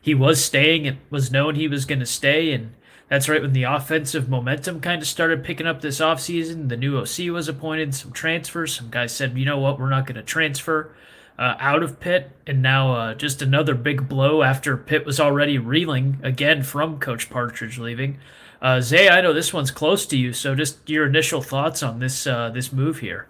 he 0.00 0.14
was 0.14 0.44
staying. 0.44 0.84
It 0.84 0.98
was 1.08 1.32
known 1.32 1.54
he 1.54 1.68
was 1.68 1.86
going 1.86 2.00
to 2.00 2.06
stay, 2.06 2.52
and 2.52 2.74
that's 3.08 3.30
right 3.30 3.40
when 3.40 3.54
the 3.54 3.62
offensive 3.62 4.28
momentum 4.28 4.80
kind 4.80 5.00
of 5.00 5.08
started 5.08 5.42
picking 5.42 5.66
up 5.66 5.80
this 5.80 6.00
offseason. 6.00 6.68
The 6.68 6.76
new 6.76 6.98
OC 6.98 7.32
was 7.32 7.48
appointed. 7.48 7.94
Some 7.94 8.12
transfers. 8.12 8.74
Some 8.74 8.90
guys 8.90 9.12
said, 9.12 9.38
you 9.38 9.46
know 9.46 9.58
what, 9.58 9.78
we're 9.78 9.88
not 9.88 10.06
going 10.06 10.16
to 10.16 10.22
transfer 10.22 10.94
uh, 11.38 11.54
out 11.58 11.82
of 11.82 12.00
Pitt, 12.00 12.30
and 12.46 12.62
now 12.62 12.94
uh, 12.94 13.14
just 13.14 13.42
another 13.42 13.74
big 13.74 14.08
blow 14.08 14.42
after 14.42 14.76
Pitt 14.76 15.06
was 15.06 15.20
already 15.20 15.58
reeling 15.58 16.18
again 16.22 16.62
from 16.62 16.98
Coach 16.98 17.30
Partridge 17.30 17.78
leaving. 17.78 18.18
Uh, 18.60 18.80
Zay, 18.80 19.08
I 19.08 19.20
know 19.20 19.32
this 19.32 19.52
one's 19.52 19.70
close 19.70 20.06
to 20.06 20.16
you, 20.16 20.32
so 20.32 20.54
just 20.54 20.88
your 20.88 21.06
initial 21.06 21.42
thoughts 21.42 21.82
on 21.82 21.98
this 21.98 22.26
uh, 22.26 22.50
this 22.50 22.72
move 22.72 22.98
here. 22.98 23.28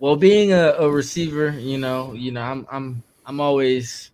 Well, 0.00 0.16
being 0.16 0.52
a, 0.52 0.72
a 0.78 0.90
receiver, 0.90 1.50
you 1.50 1.78
know, 1.78 2.12
you 2.12 2.32
know, 2.32 2.42
I'm 2.42 2.66
I'm 2.70 3.02
I'm 3.24 3.40
always 3.40 4.10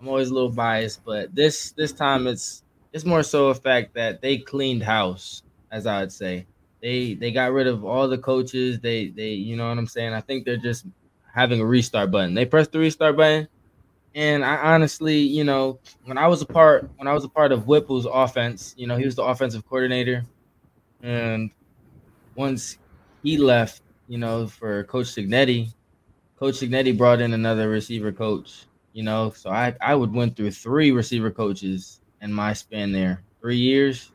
I'm 0.00 0.08
always 0.08 0.30
a 0.30 0.34
little 0.34 0.50
biased, 0.50 1.04
but 1.04 1.34
this 1.34 1.70
this 1.72 1.92
time 1.92 2.26
it's 2.26 2.64
it's 2.92 3.04
more 3.04 3.22
so 3.22 3.48
a 3.48 3.54
fact 3.54 3.94
that 3.94 4.20
they 4.20 4.38
cleaned 4.38 4.82
house, 4.82 5.42
as 5.70 5.86
I 5.86 6.00
would 6.00 6.12
say. 6.12 6.46
They 6.82 7.14
they 7.14 7.30
got 7.30 7.52
rid 7.52 7.66
of 7.66 7.84
all 7.84 8.08
the 8.08 8.18
coaches. 8.18 8.80
They 8.80 9.08
they 9.08 9.30
you 9.30 9.56
know 9.56 9.68
what 9.68 9.78
I'm 9.78 9.86
saying. 9.86 10.12
I 10.12 10.20
think 10.20 10.44
they're 10.44 10.56
just 10.56 10.86
having 11.32 11.60
a 11.60 11.66
restart 11.66 12.10
button. 12.10 12.34
They 12.34 12.44
press 12.44 12.68
the 12.68 12.80
restart 12.80 13.16
button, 13.16 13.46
and 14.18 14.44
I 14.44 14.56
honestly, 14.74 15.16
you 15.16 15.44
know, 15.44 15.78
when 16.04 16.18
I 16.18 16.26
was 16.26 16.42
a 16.42 16.46
part 16.46 16.90
when 16.96 17.06
I 17.06 17.12
was 17.14 17.22
a 17.22 17.28
part 17.28 17.52
of 17.52 17.66
Whipple's 17.66 18.04
offense, 18.04 18.74
you 18.76 18.88
know, 18.88 18.96
he 18.96 19.04
was 19.04 19.14
the 19.14 19.22
offensive 19.22 19.64
coordinator. 19.64 20.24
And 21.04 21.52
once 22.34 22.78
he 23.22 23.38
left, 23.38 23.80
you 24.08 24.18
know, 24.18 24.48
for 24.48 24.82
Coach 24.84 25.06
Cignetti, 25.06 25.72
Coach 26.36 26.56
Cignetti 26.56 26.98
brought 26.98 27.20
in 27.20 27.32
another 27.32 27.68
receiver 27.68 28.10
coach, 28.10 28.66
you 28.92 29.04
know. 29.04 29.30
So 29.36 29.50
I, 29.50 29.76
I 29.80 29.94
would 29.94 30.12
went 30.12 30.34
through 30.34 30.50
three 30.50 30.90
receiver 30.90 31.30
coaches 31.30 32.00
in 32.20 32.32
my 32.32 32.54
span 32.54 32.90
there. 32.90 33.22
Three 33.40 33.58
years, 33.58 34.10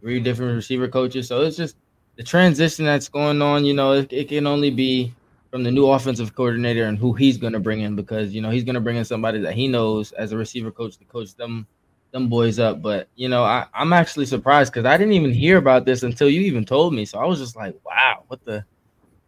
three 0.00 0.20
different 0.20 0.56
receiver 0.56 0.88
coaches. 0.88 1.28
So 1.28 1.42
it's 1.42 1.58
just 1.58 1.76
the 2.16 2.22
transition 2.22 2.86
that's 2.86 3.10
going 3.10 3.42
on, 3.42 3.66
you 3.66 3.74
know, 3.74 3.92
it, 3.92 4.10
it 4.10 4.28
can 4.30 4.46
only 4.46 4.70
be 4.70 5.12
from 5.52 5.62
the 5.62 5.70
new 5.70 5.86
offensive 5.86 6.34
coordinator 6.34 6.86
and 6.86 6.98
who 6.98 7.12
he's 7.12 7.36
going 7.36 7.52
to 7.52 7.60
bring 7.60 7.82
in 7.82 7.94
because 7.94 8.34
you 8.34 8.40
know 8.40 8.48
he's 8.48 8.64
going 8.64 8.74
to 8.74 8.80
bring 8.80 8.96
in 8.96 9.04
somebody 9.04 9.38
that 9.38 9.52
he 9.52 9.68
knows 9.68 10.10
as 10.12 10.32
a 10.32 10.36
receiver 10.36 10.70
coach 10.70 10.96
to 10.96 11.04
coach 11.04 11.34
them 11.34 11.66
them 12.10 12.28
boys 12.28 12.58
up. 12.58 12.80
But 12.80 13.08
you 13.16 13.28
know, 13.28 13.44
I, 13.44 13.66
I'm 13.74 13.92
actually 13.92 14.24
surprised 14.24 14.72
because 14.72 14.86
I 14.86 14.96
didn't 14.96 15.12
even 15.12 15.30
hear 15.30 15.58
about 15.58 15.84
this 15.84 16.04
until 16.04 16.30
you 16.30 16.40
even 16.40 16.64
told 16.64 16.94
me. 16.94 17.04
So 17.04 17.18
I 17.18 17.26
was 17.26 17.38
just 17.38 17.54
like, 17.54 17.76
wow, 17.84 18.24
what 18.28 18.42
the 18.44 18.64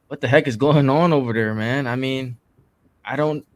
what 0.09 0.23
the 0.23 0.29
heck 0.29 0.49
is 0.49 0.57
going 0.57 0.89
on 0.89 1.13
over 1.13 1.35
there, 1.35 1.55
man? 1.55 1.87
I 1.87 1.95
mean, 1.95 2.39
I 3.05 3.17
don't 3.17 3.47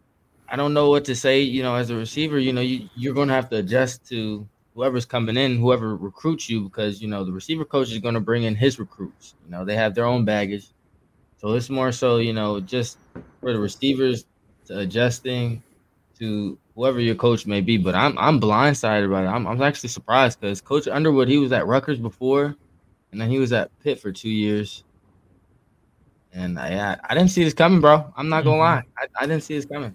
I 0.47 0.57
don't 0.57 0.75
know 0.75 0.91
what 0.91 1.07
to 1.07 1.17
say. 1.17 1.41
You 1.41 1.63
know, 1.63 1.75
as 1.75 1.89
a 1.89 1.97
receiver, 1.97 2.39
you 2.39 2.53
know, 2.53 2.61
you, 2.61 2.91
you're 2.95 3.15
to 3.29 3.33
have 3.33 3.49
to 3.49 3.57
adjust 3.57 4.07
to 4.11 4.47
whoever's 4.75 5.07
coming 5.07 5.39
in, 5.39 5.57
whoever 5.57 5.97
recruits 5.97 6.51
you, 6.51 6.65
because 6.65 7.01
you 7.01 7.09
know 7.09 7.25
the 7.25 7.33
receiver 7.33 7.65
coach 7.65 7.91
is 7.91 8.01
to 8.01 8.21
bring 8.21 8.43
in 8.43 8.55
his 8.55 8.79
recruits. 8.79 9.37
You 9.47 9.51
know, 9.53 9.65
they 9.65 9.75
have 9.75 9.95
their 9.95 10.05
own 10.05 10.27
baggage. 10.27 10.69
So 11.39 11.53
it's 11.55 11.71
more 11.71 11.93
so, 11.93 12.19
you 12.19 12.33
know, 12.33 12.61
just 12.61 12.99
for 13.41 13.53
the 13.53 13.59
receivers 13.59 14.27
to 14.67 14.81
adjusting 14.81 15.63
to 16.19 16.59
whoever 16.75 17.01
your 17.01 17.15
coach 17.15 17.47
may 17.47 17.61
be. 17.61 17.77
But 17.77 17.95
I'm 17.95 18.19
I'm 18.19 18.41
blindsided 18.41 19.07
about 19.07 19.25
it. 19.25 19.29
I'm 19.29 19.47
I'm 19.47 19.63
actually 19.63 19.89
surprised 19.89 20.41
because 20.41 20.61
Coach 20.61 20.87
Underwood 20.89 21.29
he 21.29 21.39
was 21.39 21.53
at 21.53 21.67
Rutgers 21.67 21.99
before, 21.99 22.57
and 23.13 23.21
then 23.21 23.31
he 23.31 23.39
was 23.39 23.53
at 23.53 23.71
Pitt 23.81 24.01
for 24.01 24.11
two 24.13 24.29
years. 24.31 24.85
And 26.33 26.59
I, 26.59 26.93
I, 26.93 26.97
I 27.09 27.15
didn't 27.15 27.31
see 27.31 27.43
this 27.45 27.55
coming, 27.55 27.81
bro. 27.81 28.13
I'm 28.17 28.29
not 28.29 28.45
gonna 28.45 28.57
Mhm. 28.57 28.61
lie. 28.61 28.83
I, 28.99 29.07
I 29.21 29.27
didn't 29.27 29.45
see 29.45 29.55
this 29.55 29.65
coming. 29.65 29.95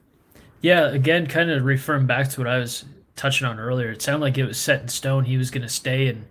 Yeah, 0.61 0.87
again, 0.91 1.27
kind 1.27 1.51
of 1.51 1.63
referring 1.65 2.07
back 2.07 2.29
to 2.29 2.39
what 2.39 2.47
I 2.47 2.57
was 2.57 2.85
touching 3.15 3.45
on 3.45 3.59
earlier, 3.59 3.91
it 3.91 4.01
sounded 4.01 4.21
like 4.25 4.37
it 4.37 4.45
was 4.45 4.57
set 4.57 4.81
in 4.81 4.87
stone. 4.87 5.25
He 5.25 5.37
was 5.37 5.51
going 5.51 5.61
to 5.61 5.69
stay 5.69 6.07
and 6.07 6.25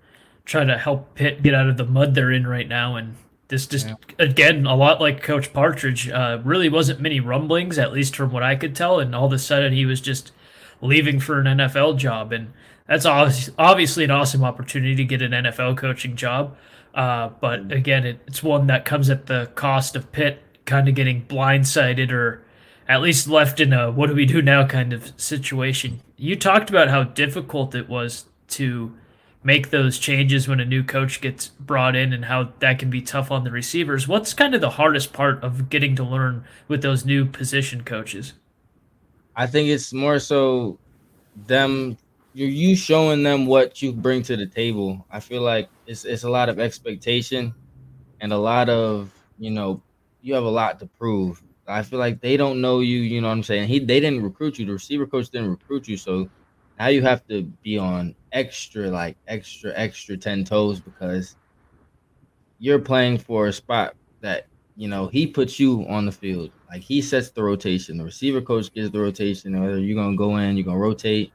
try 0.47 0.65
to 0.65 0.77
help 0.77 1.15
Pitt 1.15 1.43
get 1.43 1.55
out 1.55 1.69
of 1.69 1.77
the 1.77 1.85
mud 1.85 2.15
they're 2.15 2.33
in 2.33 2.47
right 2.47 2.67
now. 2.67 2.97
And 2.97 3.15
this 3.53 3.67
just, 3.67 3.87
Yeah. 3.87 3.95
again, 4.19 4.67
a 4.67 4.75
lot 4.75 4.99
like 5.01 5.23
Coach 5.23 5.53
Partridge, 5.53 6.09
uh, 6.09 6.39
really 6.43 6.69
wasn't 6.71 7.01
many 7.01 7.21
rumblings, 7.21 7.79
at 7.79 7.93
least 7.93 8.17
from 8.17 8.33
what 8.33 8.43
I 8.43 8.57
could 8.57 8.75
tell. 8.75 8.99
And 8.99 9.15
all 9.15 9.27
of 9.27 9.33
a 9.33 9.39
sudden, 9.39 9.73
he 9.75 9.85
was 9.87 10.01
just 10.01 10.33
leaving 10.81 11.21
for 11.21 11.39
an 11.39 11.47
NFL 11.47 11.95
job. 11.99 12.33
And 12.33 12.49
that's 12.89 13.05
obvious, 13.05 13.51
obviously 13.59 14.05
an 14.05 14.11
awesome 14.11 14.43
opportunity 14.43 14.97
to 14.97 15.05
get 15.05 15.21
an 15.21 15.33
NFL 15.33 15.77
coaching 15.77 16.17
job. 16.17 16.57
Uh, 16.95 17.29
but 17.41 17.71
again, 17.71 18.05
it, 18.07 18.21
it's 18.27 18.43
one 18.43 18.67
that 18.69 18.85
comes 18.87 19.11
at 19.11 19.27
the 19.27 19.51
cost 19.55 19.95
of 19.97 20.11
Pitt 20.13 20.43
kind 20.65 20.89
of 20.89 20.95
getting 20.95 21.25
blindsided 21.27 22.11
or 22.11 22.43
at 22.89 23.03
least 23.03 23.29
left 23.29 23.61
in 23.61 23.73
a 23.73 23.91
what 23.91 24.09
do 24.09 24.15
we 24.15 24.25
do 24.27 24.41
now 24.43 24.67
kind 24.67 24.93
of 24.93 25.13
situation. 25.19 26.01
You 26.17 26.37
talked 26.37 26.71
about 26.71 26.89
how 26.89 27.05
difficult 27.05 27.75
it 27.75 27.89
was 27.89 28.25
to 28.49 28.95
make 29.43 29.71
those 29.71 29.99
changes 29.99 30.47
when 30.47 30.61
a 30.61 30.65
new 30.65 30.85
coach 30.85 31.21
gets 31.21 31.49
brought 31.49 31.97
in 31.97 32.13
and 32.13 32.27
how 32.27 32.53
that 32.61 32.79
can 32.79 32.91
be 32.91 33.03
tough 33.03 33.31
on 33.31 33.45
the 33.45 33.51
receivers. 33.51 34.07
What's 34.07 34.35
kind 34.35 34.55
of 34.55 34.61
the 34.61 34.71
hardest 34.71 35.13
part 35.13 35.43
of 35.43 35.69
getting 35.69 35.97
to 35.97 36.05
learn 36.05 36.45
with 36.69 36.83
those 36.83 37.05
new 37.05 37.25
position 37.25 37.83
coaches? 37.83 38.35
I 39.35 39.47
think 39.47 39.69
it's 39.69 39.93
more 39.93 40.19
so 40.19 40.79
them 41.47 41.97
you're 42.35 42.49
you 42.49 42.77
showing 42.77 43.23
them 43.23 43.47
what 43.47 43.83
you 43.83 43.93
bring 43.93 44.23
to 44.23 44.37
the 44.37 44.47
table. 44.47 45.05
I 45.11 45.21
feel 45.21 45.43
like 45.43 45.69
it's 45.87 46.05
it's 46.05 46.25
a 46.25 46.31
lot 46.31 46.49
of 46.49 46.59
expectation 46.59 47.55
and 48.21 48.33
a 48.33 48.39
lot 48.39 48.69
of, 48.69 49.13
you 49.39 49.51
know, 49.51 49.83
you 50.23 50.35
have 50.35 50.45
a 50.45 50.51
lot 50.51 50.79
to 50.81 50.87
prove. 50.87 51.43
I 51.67 51.83
feel 51.83 51.99
like 51.99 52.21
they 52.21 52.37
don't 52.37 52.61
know 52.61 52.81
you, 52.81 53.01
you 53.01 53.21
know 53.21 53.29
what 53.29 53.35
I'm 53.35 53.43
saying? 53.43 53.69
He 53.69 53.79
they 53.79 54.01
didn't 54.01 54.23
recruit 54.23 54.59
you. 54.59 54.67
The 54.67 54.73
receiver 54.73 55.07
coach 55.07 55.31
didn't 55.31 55.51
recruit 55.51 55.89
you, 55.89 55.97
so 55.97 56.29
now 56.83 56.89
you 56.89 57.01
have 57.01 57.25
to 57.29 57.45
be 57.63 57.79
on 57.79 58.13
extra 58.33 58.89
like 58.89 59.17
extra 59.29 59.73
extra 59.77 60.17
10 60.17 60.43
toes 60.43 60.81
because 60.81 61.37
you're 62.59 62.81
playing 62.81 63.19
for 63.19 63.47
a 63.47 63.53
spot 63.53 63.95
that 64.21 64.47
you 64.75 64.89
know, 64.89 65.07
he 65.07 65.29
puts 65.29 65.61
you 65.61 65.87
on 65.89 66.07
the 66.07 66.13
field. 66.13 66.51
Like 66.69 66.83
he 66.83 67.03
sets 67.03 67.31
the 67.31 67.43
rotation. 67.43 67.99
The 67.99 68.05
receiver 68.05 68.41
coach 68.41 68.73
gives 68.73 68.91
the 68.91 68.99
rotation. 68.99 69.61
Whether 69.61 69.79
you're 69.79 70.03
gonna 70.03 70.17
go 70.17 70.39
in, 70.39 70.57
you're 70.57 70.65
gonna 70.65 70.79
rotate. 70.79 71.33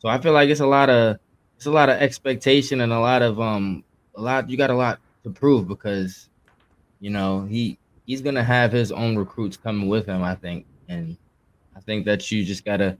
So 0.00 0.08
I 0.10 0.18
feel 0.18 0.32
like 0.32 0.50
it's 0.50 0.60
a 0.60 0.66
lot 0.66 0.90
of 0.90 1.16
it's 1.56 1.64
a 1.66 1.70
lot 1.70 1.88
of 1.88 1.96
expectation 1.96 2.82
and 2.82 2.92
a 2.92 3.00
lot 3.00 3.22
of 3.22 3.40
um 3.40 3.84
a 4.16 4.20
lot 4.20 4.50
you 4.50 4.58
got 4.58 4.68
a 4.68 4.74
lot 4.74 4.98
to 5.24 5.30
prove 5.30 5.66
because 5.66 6.28
you 6.98 7.08
know 7.08 7.46
he 7.46 7.78
he's 8.04 8.20
gonna 8.20 8.44
have 8.44 8.70
his 8.70 8.92
own 8.92 9.16
recruits 9.16 9.56
coming 9.56 9.88
with 9.88 10.04
him, 10.04 10.22
I 10.22 10.34
think. 10.34 10.66
And 10.88 11.16
I 11.74 11.80
think 11.80 12.04
that 12.04 12.30
you 12.30 12.44
just 12.44 12.66
gotta 12.66 12.98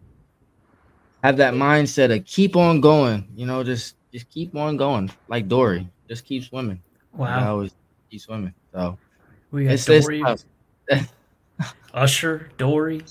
have 1.22 1.36
that 1.36 1.54
mindset 1.54 2.14
of 2.14 2.24
keep 2.24 2.56
on 2.56 2.80
going, 2.80 3.28
you 3.34 3.46
know, 3.46 3.62
just 3.62 3.96
just 4.12 4.28
keep 4.30 4.54
on 4.56 4.76
going. 4.76 5.10
Like 5.28 5.48
Dory. 5.48 5.88
Just 6.08 6.24
keep 6.24 6.44
swimming. 6.44 6.82
I 7.14 7.18
Wow, 7.18 7.52
always 7.52 7.74
keep 8.10 8.20
swimming. 8.20 8.54
So 8.72 8.98
we 9.50 9.64
got 9.64 9.74
it's, 9.74 9.88
it's 9.88 10.06
Dory, 10.06 10.22
tough. 10.22 10.44
Usher, 11.94 12.50
Dory. 12.56 13.02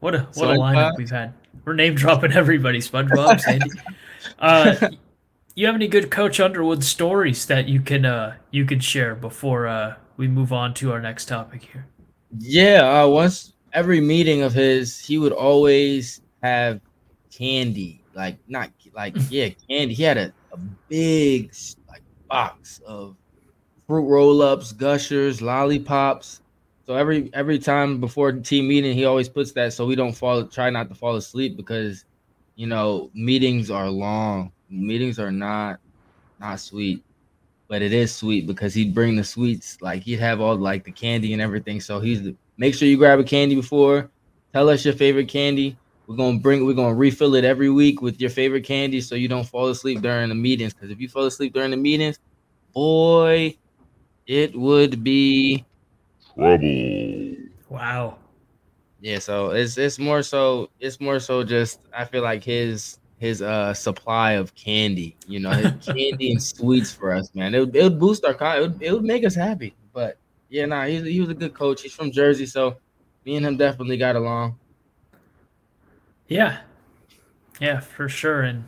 What 0.00 0.14
a 0.14 0.20
what 0.34 0.50
a 0.50 0.54
lineup 0.54 0.96
we've 0.96 1.10
had. 1.10 1.32
We're 1.64 1.74
name 1.74 1.94
dropping 1.94 2.32
everybody. 2.34 2.80
SpongeBob, 2.80 3.40
Sandy. 3.40 3.70
Uh, 4.38 4.90
you 5.54 5.66
have 5.66 5.74
any 5.74 5.88
good 5.88 6.10
Coach 6.10 6.40
Underwood 6.40 6.84
stories 6.84 7.46
that 7.46 7.68
you 7.68 7.80
can 7.80 8.04
uh 8.04 8.36
you 8.50 8.64
could 8.64 8.82
share 8.82 9.14
before 9.14 9.66
uh 9.66 9.94
we 10.16 10.28
move 10.28 10.52
on 10.52 10.74
to 10.74 10.92
our 10.92 11.00
next 11.00 11.26
topic 11.26 11.62
here? 11.62 11.86
Yeah, 12.38 13.02
uh, 13.02 13.08
once 13.08 13.52
every 13.72 14.00
meeting 14.00 14.42
of 14.42 14.52
his, 14.52 14.98
he 14.98 15.18
would 15.18 15.32
always 15.32 16.20
have 16.42 16.80
candy, 17.36 18.02
like 18.14 18.38
not 18.48 18.70
like 18.94 19.14
yeah, 19.30 19.50
candy. 19.68 19.94
He 19.94 20.02
had 20.02 20.18
a, 20.18 20.32
a 20.52 20.56
big 20.88 21.54
like 21.88 22.02
box 22.28 22.80
of 22.86 23.16
fruit 23.86 24.06
roll-ups, 24.08 24.72
gushers, 24.72 25.40
lollipops. 25.42 26.40
So 26.86 26.94
every 26.94 27.30
every 27.34 27.58
time 27.58 28.00
before 28.00 28.32
team 28.32 28.68
meeting, 28.68 28.94
he 28.94 29.04
always 29.04 29.28
puts 29.28 29.52
that 29.52 29.72
so 29.72 29.86
we 29.86 29.96
don't 29.96 30.12
fall 30.12 30.44
try 30.44 30.70
not 30.70 30.88
to 30.88 30.94
fall 30.94 31.16
asleep 31.16 31.56
because 31.56 32.04
you 32.54 32.66
know 32.66 33.10
meetings 33.14 33.70
are 33.70 33.90
long. 33.90 34.52
Meetings 34.70 35.18
are 35.18 35.32
not 35.32 35.78
not 36.40 36.60
sweet 36.60 37.02
but 37.68 37.82
it 37.82 37.92
is 37.92 38.14
sweet 38.14 38.46
because 38.46 38.74
he'd 38.74 38.94
bring 38.94 39.16
the 39.16 39.24
sweets 39.24 39.78
like 39.80 40.02
he'd 40.02 40.18
have 40.18 40.40
all 40.40 40.56
like 40.56 40.84
the 40.84 40.92
candy 40.92 41.32
and 41.32 41.42
everything 41.42 41.80
so 41.80 42.00
he's 42.00 42.28
make 42.56 42.74
sure 42.74 42.88
you 42.88 42.96
grab 42.96 43.18
a 43.18 43.24
candy 43.24 43.54
before 43.54 44.10
tell 44.52 44.68
us 44.68 44.84
your 44.84 44.94
favorite 44.94 45.28
candy 45.28 45.76
we're 46.06 46.16
gonna 46.16 46.38
bring 46.38 46.64
we're 46.64 46.72
gonna 46.74 46.94
refill 46.94 47.34
it 47.34 47.44
every 47.44 47.70
week 47.70 48.00
with 48.02 48.20
your 48.20 48.30
favorite 48.30 48.64
candy 48.64 49.00
so 49.00 49.14
you 49.14 49.28
don't 49.28 49.46
fall 49.46 49.68
asleep 49.68 50.00
during 50.02 50.28
the 50.28 50.34
meetings. 50.34 50.72
Because 50.74 50.90
if 50.90 51.00
you 51.00 51.08
fall 51.08 51.24
asleep 51.24 51.52
during 51.52 51.70
the 51.70 51.76
meetings 51.76 52.18
boy 52.76 53.56
it 54.26 54.54
would 54.54 55.02
be 55.02 55.64
Trouble. 56.34 57.34
Wow. 57.70 58.18
yeah 59.00 59.18
so 59.18 59.50
it's 59.50 59.78
it's 59.78 59.98
more 59.98 60.22
so 60.22 60.68
it's 60.78 61.00
more 61.00 61.18
so 61.18 61.42
just 61.42 61.80
i 61.96 62.04
feel 62.04 62.22
like 62.22 62.44
his 62.44 62.98
his 63.16 63.40
uh 63.40 63.72
supply 63.72 64.32
of 64.32 64.54
candy 64.54 65.16
you 65.26 65.40
know 65.40 65.48
his 65.52 65.72
candy 65.86 66.32
and 66.32 66.42
sweets 66.42 66.92
for 66.92 67.14
us 67.14 67.34
man. 67.34 67.54
It 67.54 67.60
would, 67.60 67.74
it 67.74 67.82
would 67.82 67.98
boost 67.98 68.26
our 68.26 68.34
con- 68.34 68.58
it 68.58 68.60
would, 68.60 68.82
it 68.82 68.92
would 68.92 69.04
make 69.04 69.24
us 69.24 69.34
happy. 69.34 69.74
But 69.94 70.18
yeah 70.50 70.66
nah 70.66 70.84
he, 70.84 71.00
he 71.10 71.20
was 71.22 71.30
a 71.30 71.34
good 71.34 71.54
coach. 71.54 71.80
He's 71.80 71.94
from 71.94 72.10
jersey 72.10 72.44
so 72.44 72.76
me 73.24 73.36
and 73.36 73.46
him 73.46 73.56
definitely 73.56 73.96
got 73.96 74.16
along 74.16 74.58
Yeah. 76.28 76.58
Yeah, 77.60 77.80
for 77.80 78.08
sure. 78.08 78.42
And 78.42 78.64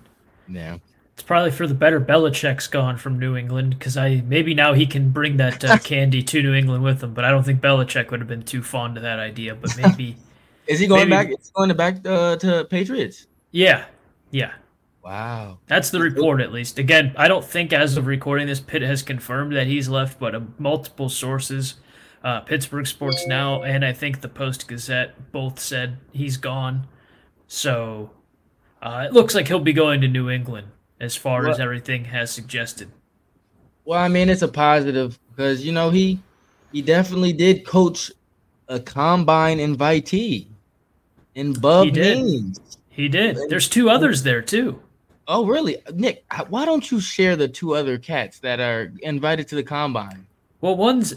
yeah 0.48 0.78
it's 1.18 1.24
probably 1.24 1.50
for 1.50 1.66
the 1.66 1.74
better 1.74 2.00
Belichick's 2.00 2.68
gone 2.68 2.96
from 2.96 3.18
New 3.18 3.36
England 3.36 3.76
because 3.76 3.96
I 3.96 4.22
maybe 4.24 4.54
now 4.54 4.72
he 4.74 4.86
can 4.86 5.10
bring 5.10 5.36
that 5.38 5.64
uh, 5.64 5.76
candy 5.82 6.22
to 6.22 6.40
New 6.40 6.54
England 6.54 6.84
with 6.84 7.02
him. 7.02 7.12
But 7.12 7.24
I 7.24 7.30
don't 7.32 7.42
think 7.42 7.60
Belichick 7.60 8.12
would 8.12 8.20
have 8.20 8.28
been 8.28 8.44
too 8.44 8.62
fond 8.62 8.96
of 8.96 9.02
that 9.02 9.18
idea. 9.18 9.56
But 9.56 9.76
maybe, 9.76 10.16
is 10.68 10.78
he 10.78 10.86
going 10.86 11.08
Maybe- 11.08 11.30
back 11.30 11.40
is 11.40 11.48
he 11.48 11.52
going 11.56 11.76
back 11.76 12.06
uh, 12.06 12.36
to 12.36 12.64
patriots 12.70 13.26
yeah, 13.50 13.86
yeah. 14.30 14.52
wow 15.02 15.58
That's 15.66 15.90
the 15.90 15.98
report, 15.98 16.40
at 16.40 16.52
least. 16.52 16.78
Again, 16.78 17.14
I 17.16 17.26
don't 17.26 17.44
think 17.44 17.72
as 17.72 17.96
of 17.96 18.06
recording 18.06 18.46
this, 18.46 18.60
Pitt 18.60 18.82
has 18.82 19.02
confirmed 19.02 19.56
that 19.56 19.66
he's 19.66 19.88
left, 19.88 20.20
but 20.20 20.36
uh, 20.36 20.40
multiple 20.56 21.08
sources, 21.08 21.74
uh, 22.22 22.42
Pittsburgh 22.42 22.86
Sports 22.86 23.26
Now 23.26 23.64
and 23.64 23.84
I 23.84 23.92
think 23.92 24.20
the 24.20 24.28
Post 24.28 24.68
Gazette, 24.68 25.32
both 25.32 25.58
said 25.58 25.96
he's 26.12 26.36
gone. 26.36 26.86
So 27.48 28.10
uh, 28.82 29.04
it 29.06 29.12
looks 29.12 29.34
like 29.34 29.48
he'll 29.48 29.58
be 29.58 29.72
going 29.72 30.00
to 30.02 30.08
New 30.08 30.30
England, 30.30 30.68
as 31.00 31.16
far 31.16 31.48
as 31.48 31.58
everything 31.58 32.04
has 32.04 32.30
suggested. 32.30 32.88
well 33.84 33.98
i 33.98 34.08
mean 34.08 34.28
it's 34.28 34.42
a 34.42 34.48
positive 34.48 35.18
because 35.30 35.64
you 35.64 35.72
know 35.72 35.88
he 35.90 36.18
he 36.72 36.82
definitely 36.82 37.32
did 37.32 37.66
coach 37.66 38.12
a 38.68 38.78
combine 38.78 39.58
invitee 39.58 40.46
in 41.34 41.54
Bub 41.54 41.86
He 41.86 41.90
did. 41.90 42.22
Means. 42.22 42.78
He 42.90 43.08
did. 43.08 43.38
There's 43.48 43.68
two 43.68 43.88
others 43.88 44.22
there 44.22 44.42
too. 44.42 44.82
Oh, 45.28 45.46
really, 45.46 45.76
Nick? 45.94 46.24
Why 46.48 46.64
don't 46.64 46.90
you 46.90 47.00
share 47.00 47.36
the 47.36 47.46
two 47.48 47.74
other 47.74 47.96
cats 47.96 48.40
that 48.40 48.60
are 48.60 48.92
invited 49.02 49.46
to 49.48 49.54
the 49.54 49.62
combine? 49.62 50.26
Well, 50.60 50.76
one's 50.76 51.14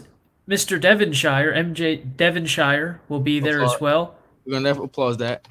Mr. 0.48 0.80
Devonshire, 0.80 1.52
MJ 1.52 2.16
Devonshire 2.16 3.00
will 3.08 3.20
be 3.20 3.40
there 3.40 3.62
as 3.64 3.80
well. 3.80 4.14
We're 4.46 4.52
gonna 4.52 4.80
applause 4.80 5.16
that. 5.18 5.46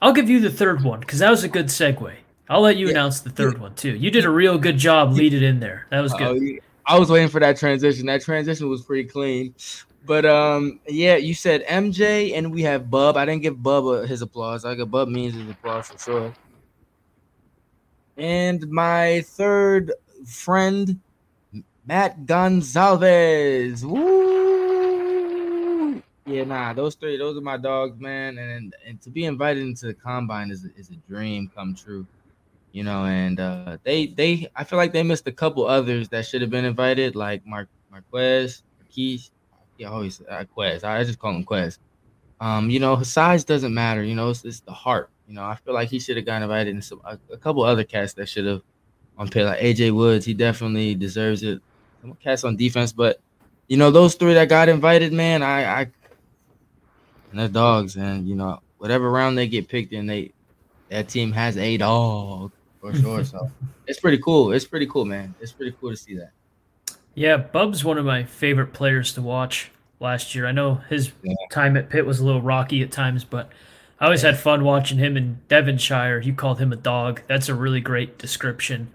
I'll 0.00 0.12
give 0.12 0.28
you 0.30 0.40
the 0.40 0.50
third 0.50 0.82
one 0.84 1.00
because 1.00 1.18
that 1.18 1.30
was 1.30 1.44
a 1.44 1.48
good 1.48 1.66
segue. 1.66 2.12
I'll 2.48 2.60
let 2.60 2.76
you 2.76 2.86
Yeah. 2.86 2.92
announce 2.92 3.20
the 3.20 3.30
third 3.30 3.58
one 3.58 3.74
too. 3.74 3.94
You 3.96 4.10
did 4.10 4.24
a 4.24 4.30
real 4.30 4.56
good 4.58 4.78
job 4.78 5.12
leading 5.12 5.42
in 5.42 5.60
there. 5.60 5.86
That 5.90 6.00
was 6.00 6.12
Oh, 6.14 6.18
good. 6.18 6.42
yeah. 6.42 6.58
I 6.86 6.98
was 6.98 7.10
waiting 7.10 7.28
for 7.28 7.40
that 7.40 7.58
transition. 7.58 8.06
That 8.06 8.22
transition 8.22 8.68
was 8.68 8.82
pretty 8.82 9.04
clean. 9.08 9.54
But 10.06 10.24
um, 10.24 10.80
yeah, 10.88 11.16
you 11.16 11.34
said 11.34 11.62
MJ, 11.66 12.32
and 12.34 12.50
we 12.54 12.62
have 12.62 12.90
Bub. 12.90 13.16
I 13.18 13.26
didn't 13.26 13.42
give 13.42 13.62
Bub 13.62 13.84
uh, 13.84 14.02
his 14.02 14.22
applause. 14.22 14.64
I 14.64 14.74
got 14.74 14.90
Bub 14.90 15.08
Means 15.08 15.34
his 15.34 15.50
applause 15.50 15.88
for 15.88 15.98
sure. 15.98 16.32
And 18.16 18.66
my 18.70 19.20
third 19.26 19.92
friend, 20.26 20.98
Matt 21.86 22.20
Goncalves. 22.24 23.84
Woo! 23.84 24.37
Yeah, 26.28 26.44
nah, 26.44 26.72
those 26.74 26.94
three, 26.94 27.16
those 27.16 27.36
are 27.36 27.40
my 27.40 27.56
dogs, 27.56 27.98
man. 27.98 28.38
And 28.38 28.74
and 28.86 29.00
to 29.02 29.10
be 29.10 29.24
invited 29.24 29.62
into 29.62 29.86
the 29.86 29.94
combine 29.94 30.50
is 30.50 30.64
is 30.76 30.90
a 30.90 30.96
dream 31.08 31.50
come 31.54 31.74
true 31.74 32.06
you 32.72 32.84
know, 32.84 33.04
and 33.06 33.40
uh, 33.40 33.78
they 33.82 34.06
they 34.06 34.48
I 34.54 34.64
feel 34.64 34.76
like 34.76 34.92
they 34.92 35.02
missed 35.02 35.26
a 35.26 35.32
couple 35.32 35.66
others 35.66 36.08
that 36.10 36.26
should 36.26 36.42
have 36.42 36.50
been 36.50 36.64
invited, 36.64 37.16
like 37.16 37.44
Mark 37.46 37.68
Marquez, 37.90 38.62
Marquise. 38.78 39.30
Yeah, 39.78 39.88
always 39.88 40.20
uh, 40.28 40.44
Quez. 40.56 40.84
I 40.84 41.02
just 41.04 41.18
call 41.18 41.32
him 41.32 41.44
Quez. 41.44 41.78
Um, 42.40 42.70
you 42.70 42.78
know, 42.80 42.96
his 42.96 43.12
size 43.12 43.44
doesn't 43.44 43.72
matter. 43.74 44.02
You 44.02 44.14
know, 44.14 44.30
it's, 44.30 44.44
it's 44.44 44.60
the 44.60 44.72
heart. 44.72 45.10
You 45.26 45.34
know, 45.34 45.44
I 45.44 45.56
feel 45.56 45.74
like 45.74 45.88
he 45.88 45.98
should 45.98 46.16
have 46.16 46.26
gotten 46.26 46.42
invited, 46.42 46.74
and 46.74 46.84
some 46.84 47.00
a, 47.04 47.18
a 47.32 47.36
couple 47.36 47.62
other 47.62 47.84
cats 47.84 48.12
that 48.14 48.28
should 48.28 48.46
have 48.46 48.62
on 49.16 49.28
pay 49.28 49.44
like 49.44 49.60
AJ 49.60 49.92
Woods. 49.94 50.24
He 50.24 50.34
definitely 50.34 50.94
deserves 50.94 51.42
it. 51.42 51.60
Cats 52.22 52.44
on 52.44 52.56
defense, 52.56 52.92
but 52.92 53.20
you 53.66 53.76
know, 53.76 53.90
those 53.90 54.14
three 54.14 54.34
that 54.34 54.48
got 54.48 54.68
invited, 54.68 55.12
man, 55.12 55.42
I, 55.42 55.80
I, 55.80 55.86
and 57.30 57.38
they're 57.40 57.48
dogs, 57.48 57.96
and 57.96 58.28
you 58.28 58.34
know, 58.34 58.60
whatever 58.78 59.10
round 59.10 59.36
they 59.36 59.46
get 59.48 59.68
picked 59.68 59.92
in, 59.92 60.06
they, 60.06 60.32
that 60.88 61.08
team 61.08 61.32
has 61.32 61.56
a 61.56 61.76
dog 61.76 62.52
for 62.80 62.94
sure. 62.94 63.24
so 63.24 63.50
it's 63.86 64.00
pretty 64.00 64.18
cool. 64.18 64.52
It's 64.52 64.64
pretty 64.64 64.86
cool, 64.86 65.04
man. 65.04 65.34
It's 65.40 65.52
pretty 65.52 65.74
cool 65.80 65.90
to 65.90 65.96
see 65.96 66.14
that. 66.16 66.30
Yeah, 67.14 67.36
Bub's 67.36 67.84
one 67.84 67.98
of 67.98 68.04
my 68.04 68.22
favorite 68.24 68.72
players 68.72 69.12
to 69.14 69.22
watch 69.22 69.70
last 70.00 70.34
year. 70.34 70.46
I 70.46 70.52
know 70.52 70.74
his 70.88 71.10
Yeah. 71.22 71.34
time 71.50 71.76
at 71.76 71.90
Pitt 71.90 72.06
was 72.06 72.20
a 72.20 72.24
little 72.24 72.42
rocky 72.42 72.82
at 72.82 72.92
times, 72.92 73.24
but 73.24 73.50
I 73.98 74.04
always 74.04 74.22
had 74.22 74.38
fun 74.38 74.62
watching 74.62 74.98
him 74.98 75.16
in 75.16 75.40
Devonshire. 75.48 76.20
You 76.20 76.32
called 76.34 76.60
him 76.60 76.72
a 76.72 76.76
dog. 76.76 77.22
That's 77.26 77.48
a 77.48 77.54
really 77.54 77.80
great 77.80 78.18
description. 78.18 78.92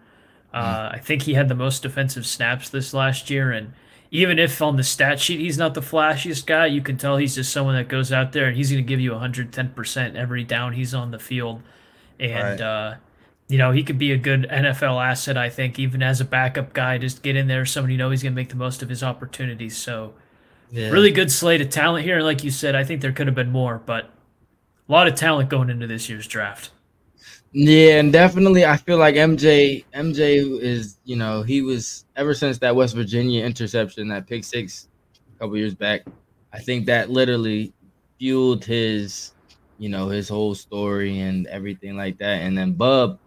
Uh, 0.53 0.91
I 0.93 0.99
think 0.99 1.23
he 1.23 1.33
had 1.33 1.49
the 1.49 1.55
most 1.55 1.81
defensive 1.83 2.25
snaps 2.25 2.69
this 2.69 2.93
last 2.93 3.29
year, 3.29 3.51
and 3.51 3.73
even 4.13 4.37
if 4.37 4.61
on 4.61 4.75
the 4.77 4.83
stat 4.83 5.19
sheet 5.19 5.39
he's 5.39 5.57
not 5.57 5.73
the 5.73 5.81
flashiest 5.81 6.45
guy, 6.45 6.67
you 6.67 6.81
can 6.81 6.97
tell 6.97 7.17
he's 7.17 7.33
just 7.33 7.51
someone 7.51 7.75
that 7.75 7.87
goes 7.87 8.11
out 8.11 8.31
there 8.31 8.45
and 8.45 8.55
he's 8.55 8.71
going 8.71 8.83
to 8.83 8.87
give 8.87 8.99
you 8.99 9.11
110% 9.11 10.15
every 10.15 10.43
down 10.43 10.73
he's 10.73 10.93
on 10.93 11.09
the 11.09 11.17
field. 11.17 11.63
And 12.19 12.59
Right. 12.59 12.61
uh, 12.61 12.95
you 13.49 13.57
know, 13.57 13.71
he 13.71 13.81
could 13.83 13.97
be 13.97 14.11
a 14.11 14.17
good 14.17 14.47
NFL 14.49 15.03
asset, 15.03 15.35
I 15.35 15.49
think, 15.49 15.79
even 15.79 16.03
as 16.03 16.21
a 16.21 16.25
backup 16.25 16.73
guy. 16.73 16.99
Just 16.99 17.23
get 17.23 17.35
in 17.35 17.47
there, 17.47 17.65
somebody 17.65 17.93
you 17.95 17.97
know 17.97 18.11
he's 18.11 18.21
going 18.21 18.33
to 18.33 18.35
make 18.35 18.49
the 18.49 18.55
most 18.55 18.83
of 18.83 18.89
his 18.89 19.01
opportunities. 19.03 19.75
So, 19.75 20.13
Yeah. 20.71 20.89
really 20.89 21.11
good 21.11 21.31
slate 21.31 21.61
of 21.61 21.69
talent 21.71 22.05
here. 22.05 22.17
And 22.17 22.25
like 22.25 22.43
you 22.43 22.51
said, 22.51 22.75
I 22.75 22.83
think 22.83 23.01
there 23.01 23.11
could 23.11 23.25
have 23.27 23.35
been 23.35 23.51
more, 23.51 23.81
but 23.83 24.05
a 24.87 24.91
lot 24.91 25.07
of 25.07 25.15
talent 25.15 25.49
going 25.49 25.71
into 25.71 25.87
this 25.87 26.07
year's 26.07 26.27
draft. 26.27 26.69
Yeah, 27.53 27.99
and 27.99 28.11
definitely, 28.11 28.65
I 28.65 28.77
feel 28.77 28.97
like 28.97 29.15
MJ 29.15 29.85
MJ 29.93 30.39
is 30.39 30.97
you 31.03 31.15
know 31.15 31.43
he 31.43 31.61
was 31.61 32.05
ever 32.15 32.33
since 32.33 32.57
that 32.59 32.75
West 32.75 32.95
Virginia 32.95 33.45
interception, 33.45 34.07
that 34.09 34.27
pick 34.27 34.43
six, 34.43 34.87
a 35.35 35.39
couple 35.43 35.57
years 35.57 35.75
back. 35.75 36.01
I 36.51 36.59
think 36.59 36.87
that 36.87 37.09
literally 37.11 37.73
fueled 38.19 38.65
his, 38.65 39.33
you 39.77 39.89
know, 39.89 40.07
his 40.09 40.29
whole 40.29 40.55
story 40.55 41.19
and 41.19 41.45
everything 41.47 41.95
like 41.95 42.17
that. 42.19 42.41
And 42.41 42.57
then 42.57 42.73
Bub, 42.73 43.19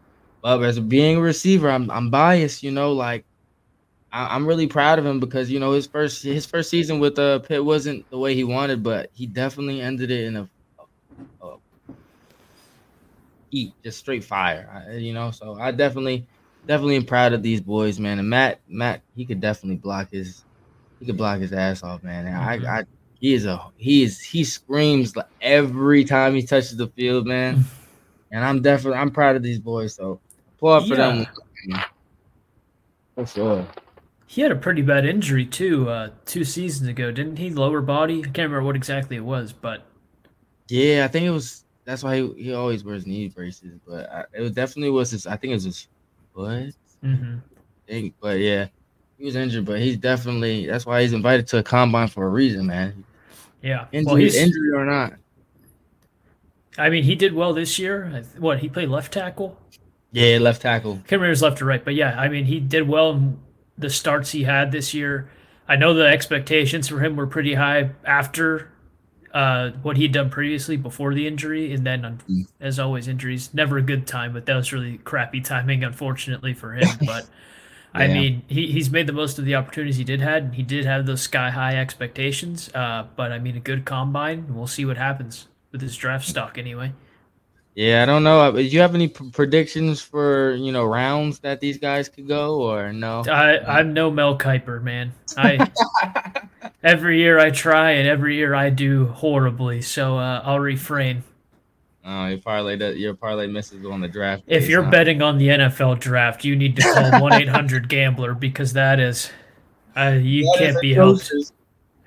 Bub 0.43 0.63
as 0.63 0.81
being 0.81 1.19
a 1.19 1.21
receiver, 1.21 1.71
I'm 1.71 1.89
I'm 1.91 2.11
biased, 2.11 2.63
you 2.65 2.73
know, 2.73 2.93
like 2.93 3.25
I, 4.13 4.35
I'm 4.35 4.47
really 4.47 4.67
proud 4.69 4.99
of 4.99 5.07
him 5.07 5.21
because 5.21 5.51
you 5.51 5.61
know 5.61 5.73
his 5.73 5.87
first 5.87 6.23
his 6.25 6.47
first 6.47 6.71
season 6.71 7.01
with 7.01 7.19
uh 7.19 7.41
Pitt 7.41 7.65
wasn't 7.65 8.07
the 8.11 8.19
way 8.19 8.35
he 8.35 8.45
wanted, 8.45 8.83
but 8.83 9.11
he 9.15 9.27
definitely 9.27 9.81
ended 9.81 10.11
it 10.11 10.25
in 10.27 10.37
a, 10.37 10.51
a, 11.43 11.47
a 11.47 11.57
heat, 13.57 13.75
just 13.85 13.99
straight 13.99 14.25
fire. 14.25 14.69
I- 14.89 14.97
You 14.97 15.15
know, 15.15 15.31
so 15.31 15.55
I 15.59 15.71
definitely, 15.73 16.27
definitely 16.67 16.97
am 16.97 17.05
proud 17.07 17.33
of 17.33 17.43
these 17.43 17.61
boys, 17.61 17.99
man. 17.99 18.19
And 18.19 18.29
Matt, 18.29 18.61
Matt, 18.69 19.03
he 19.15 19.25
could 19.27 19.41
definitely 19.41 19.77
block 19.77 20.11
his, 20.11 20.45
he 21.01 21.07
could 21.07 21.17
block 21.17 21.41
his 21.41 21.53
ass 21.53 21.83
off, 21.83 22.03
man. 22.03 22.27
And 22.27 22.37
Mhm. 22.37 22.69
I, 22.69 22.81
I, 22.81 22.85
he 23.19 23.35
is 23.35 23.47
a, 23.47 23.61
he 23.77 24.03
is, 24.03 24.21
he 24.21 24.45
screams 24.45 25.17
like 25.17 25.27
every 25.41 26.05
time 26.05 26.35
he 26.35 26.43
touches 26.43 26.77
the 26.77 26.89
field, 26.89 27.27
man. 27.27 27.65
And 28.33 28.45
I'm 28.45 28.61
definitely, 28.61 28.99
I'm 28.99 29.13
proud 29.13 29.37
of 29.37 29.43
these 29.45 29.61
boys. 29.61 29.95
So 29.95 30.21
applaud 30.57 30.89
for 30.89 30.97
them. 30.97 31.25
For 33.15 33.27
sure. 33.27 33.67
He 34.27 34.43
had 34.43 34.51
a 34.51 34.57
pretty 34.57 34.83
bad 34.83 35.07
injury 35.07 35.47
too, 35.47 35.89
uh, 35.89 36.11
two 36.25 36.45
seasons 36.45 36.89
ago, 36.89 37.13
didn't 37.13 37.37
he? 37.37 37.51
Lower 37.51 37.81
body. 37.81 38.19
I 38.19 38.23
can't 38.25 38.51
remember 38.51 38.65
what 38.65 38.77
exactly 38.77 39.17
it 39.17 39.25
was, 39.25 39.53
but 39.53 39.87
Yeah, 40.69 41.05
I 41.05 41.09
think 41.09 41.27
it 41.27 41.31
was. 41.31 41.65
That's 41.87 42.03
why 42.03 42.17
he, 42.21 42.33
he 42.35 42.53
always 42.53 42.85
wears 42.85 43.07
knee 43.07 43.29
braces. 43.29 43.79
But 43.87 44.11
I, 44.13 44.25
it 44.35 44.41
was 44.43 44.51
definitely 44.51 44.91
was 44.91 45.13
his. 45.13 45.27
I 45.27 45.37
think 45.37 45.53
it 45.53 45.55
was 45.55 45.65
his 45.65 45.89
foot. 46.35 46.75
mhm. 47.03 47.41
think, 47.87 48.15
but 48.21 48.39
yeah, 48.41 48.67
he 49.17 49.25
was 49.25 49.37
injured, 49.37 49.65
but 49.65 49.81
he's 49.81 49.97
definitely 49.97 50.67
that's 50.67 50.85
why 50.85 51.01
he's 51.01 51.13
invited 51.15 51.47
to 51.49 51.59
a 51.59 51.63
combine 51.63 52.09
for 52.09 52.27
a 52.27 52.29
reason, 52.29 52.67
man. 52.67 53.05
yeah. 53.63 53.87
Injury, 53.93 54.07
well, 54.07 54.17
he's. 54.17 54.37
injury 54.37 54.73
or 54.75 54.85
not. 54.85 55.15
I 56.77 56.91
mean, 56.91 57.05
he 57.05 57.15
did 57.15 57.33
well 57.33 57.55
this 57.55 57.79
year. 57.79 58.23
What 58.39 58.59
he 58.59 58.69
played 58.69 58.91
left 58.91 59.13
tackle. 59.13 59.59
Yeah, 60.13 60.39
left 60.39 60.63
tackle. 60.63 60.95
can't 60.97 61.13
remember 61.13 61.31
his 61.31 61.43
left 61.43 61.63
or 61.63 61.67
right, 61.67 61.85
but 61.85 61.95
yeah, 61.95 62.19
I 62.21 62.29
mean, 62.29 62.45
he 62.45 62.61
did 62.61 62.87
well 62.89 63.13
in 63.13 63.39
the 63.79 63.91
starts 63.91 64.31
he 64.33 64.45
had 64.45 64.73
this 64.73 64.93
year. 64.93 65.31
I 65.69 65.77
know 65.77 65.95
the 65.95 66.07
expectations 66.07 66.89
for 66.89 67.01
him 67.01 67.17
were 67.17 67.27
pretty 67.27 67.55
high 67.55 67.91
after 68.05 68.71
uh, 69.37 69.71
what 69.83 69.97
he'd 69.99 70.13
done 70.13 70.31
previously 70.31 70.77
before 70.79 71.13
the 71.15 71.27
injury, 71.27 71.73
and 71.75 71.85
then, 71.87 72.01
Mm. 72.29 72.47
as 72.61 72.79
always, 72.79 73.07
injuries 73.07 73.51
never 73.53 73.77
a 73.77 73.83
good 73.83 74.07
time. 74.07 74.33
But 74.33 74.47
that 74.47 74.55
was 74.57 74.73
really 74.73 74.99
crappy 74.99 75.41
timing, 75.43 75.85
unfortunately 75.85 76.55
for 76.55 76.73
him. 76.75 76.89
But 77.07 77.27
I 77.95 78.09
mean, 78.09 78.43
he, 78.47 78.67
he's 78.73 78.91
made 78.91 79.07
the 79.07 79.13
most 79.13 79.39
of 79.39 79.45
the 79.45 79.55
opportunities 79.55 79.97
he 79.97 80.05
did 80.05 80.21
had. 80.21 80.43
and 80.45 80.55
He 80.55 80.63
did 80.63 80.85
have 80.87 81.07
those 81.07 81.23
sky 81.23 81.51
high 81.51 81.77
expectations. 81.77 82.71
Uh, 82.75 83.05
but 83.17 83.31
I 83.33 83.39
mean, 83.39 83.57
a 83.57 83.61
good 83.61 83.85
combine. 83.85 84.55
We'll 84.55 84.67
see 84.67 84.85
what 84.85 84.97
happens 84.99 85.49
with 85.73 85.81
his 85.83 85.97
draft 85.97 86.27
stock 86.27 86.59
anyway. 86.59 86.93
Yeah, 87.77 88.03
I 88.03 88.07
don't 88.07 88.25
know. 88.25 88.53
Do 88.53 88.63
you 88.63 88.81
have 88.81 88.95
any 88.95 89.09
p- 89.09 89.29
predictions 89.31 90.01
for 90.01 90.55
you 90.55 90.73
know 90.73 90.87
rounds 90.87 91.41
that 91.41 91.61
these 91.61 91.77
guys 91.77 92.09
could 92.09 92.27
go 92.27 92.63
or 92.63 92.91
no? 92.91 93.23
I 93.29 93.59
I'm 93.67 93.93
no 93.93 94.11
Mel 94.11 94.39
Kiper, 94.39 94.83
man. 94.83 95.13
I 95.37 95.71
every 96.83 97.19
year 97.19 97.39
I 97.39 97.51
try 97.51 97.91
and 97.93 98.09
every 98.09 98.37
year 98.37 98.55
I 98.55 98.71
do 98.71 99.09
horribly. 99.09 99.83
So 99.83 100.17
uh, 100.17 100.41
I'll 100.43 100.59
refrain. 100.59 101.23
Oh, 102.03 102.29
your 102.29 102.39
parlay 102.39 102.77
that 102.77 102.97
your 102.97 103.13
parlay 103.13 103.47
misses 103.47 103.85
on 103.85 104.01
the 104.01 104.09
draft. 104.09 104.45
If 104.47 104.63
days, 104.63 104.71
you're 104.71 104.85
huh? 104.85 104.91
betting 104.91 105.21
on 105.21 105.37
the 105.37 105.49
NFL 105.49 106.01
draft, 106.01 106.47
you 106.47 106.57
need 106.57 106.77
to 106.77 106.83
call 106.83 107.21
one 107.21 107.35
eight 107.35 107.49
hundred 107.49 107.91
Gambler 107.91 108.33
because 108.33 108.73
that 108.73 108.99
is, 108.99 109.31
uh, 109.95 110.17
you 110.19 110.45
That 110.45 110.53
is 110.55 110.59
can't 110.73 110.81
be 110.81 110.95
helped. 110.95 111.31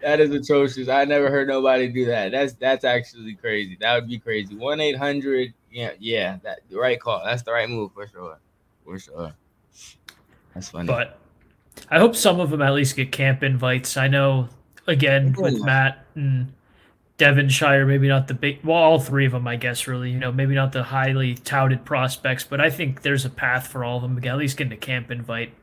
That 0.02 0.20
is 0.20 0.32
atrocious. 0.32 0.88
I 0.88 1.06
never 1.06 1.30
heard 1.30 1.48
nobody 1.48 1.88
do 1.90 2.06
that. 2.06 2.32
That's 2.32 2.54
that's 2.54 2.86
actually 2.86 3.36
crazy. 3.36 3.78
That 3.80 3.96
would 3.96 4.08
be 4.08 4.18
crazy. 4.18 4.56
One 4.56 4.80
eight 4.80 4.96
hundred. 4.96 5.54
Yeah, 5.72 5.92
yeah. 6.00 6.38
That 6.44 6.60
the 6.70 6.78
right 6.78 7.00
call. 7.00 7.22
That's 7.24 7.44
the 7.44 7.52
right 7.52 7.70
move 7.70 7.92
for 7.94 8.08
sure. 8.08 8.40
For 8.86 9.00
sure. 9.00 9.34
That's 10.54 10.70
funny. 10.70 10.88
But 10.88 11.20
I 11.90 12.00
hope 12.00 12.16
some 12.16 12.40
of 12.40 12.50
them 12.50 12.62
at 12.62 12.74
least 12.74 12.96
get 12.96 13.12
camp 13.12 13.44
invites. 13.44 13.98
I 13.98 14.08
know 14.08 14.50
again 14.88 15.36
with 15.38 15.58
Yeah. 15.58 15.66
Matt 15.66 16.06
and 16.16 16.54
Devonshire, 17.18 17.86
maybe 17.86 18.08
not 18.08 18.30
the 18.30 18.34
big, 18.34 18.64
well, 18.64 18.78
all 18.78 18.98
three 19.00 19.26
of 19.26 19.34
them, 19.34 19.46
I 19.46 19.58
guess, 19.58 19.88
really, 19.88 20.10
you 20.10 20.18
know, 20.18 20.32
maybe 20.32 20.56
not 20.56 20.72
the 20.72 20.84
highly 20.84 21.36
touted 21.36 21.84
prospects, 21.84 22.46
but 22.46 22.62
I 22.62 22.70
think 22.70 23.02
there's 23.02 23.26
a 23.26 23.30
path 23.30 23.68
for 23.68 23.84
all 23.84 23.98
of 23.98 24.04
them 24.04 24.20
to 24.22 24.28
at 24.30 24.38
least 24.38 24.56
get 24.56 24.72
a 24.72 24.78
camp 24.78 25.12
invite. 25.12 25.54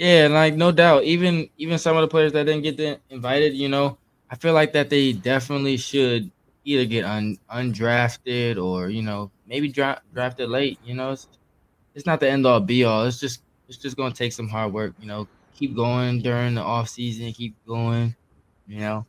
Yeah, 0.00 0.28
like 0.30 0.54
no 0.56 0.72
doubt. 0.72 1.04
Even 1.04 1.50
even 1.58 1.78
some 1.78 1.96
of 1.96 2.00
the 2.02 2.08
players 2.08 2.32
that 2.32 2.44
didn't 2.44 2.62
get 2.62 2.76
the, 2.78 3.00
invited, 3.10 3.54
you 3.54 3.68
know, 3.68 3.98
I 4.30 4.36
feel 4.36 4.54
like 4.54 4.72
that 4.72 4.88
they 4.88 5.12
definitely 5.12 5.76
should 5.76 6.32
either 6.64 6.86
get 6.86 7.04
un, 7.04 7.38
undrafted 7.52 8.62
or 8.62 8.88
you 8.88 9.02
know 9.02 9.30
maybe 9.46 9.68
dra- 9.68 10.00
drafted 10.14 10.48
late. 10.48 10.78
You 10.82 10.94
know, 10.94 11.12
it's, 11.12 11.28
it's 11.94 12.06
not 12.06 12.20
the 12.20 12.30
end 12.30 12.46
all 12.46 12.60
be 12.60 12.84
all. 12.84 13.06
It's 13.06 13.20
just 13.20 13.42
it's 13.68 13.78
just 13.78 13.96
gonna 13.96 14.14
take 14.14 14.32
some 14.32 14.48
hard 14.48 14.72
work. 14.72 14.94
You 15.00 15.08
know, 15.08 15.28
keep 15.54 15.76
going 15.76 16.22
during 16.22 16.54
the 16.56 16.62
off 16.62 16.88
season. 16.90 17.32
Keep 17.32 17.56
going. 17.66 18.16
You 18.66 18.80
know, 18.80 19.06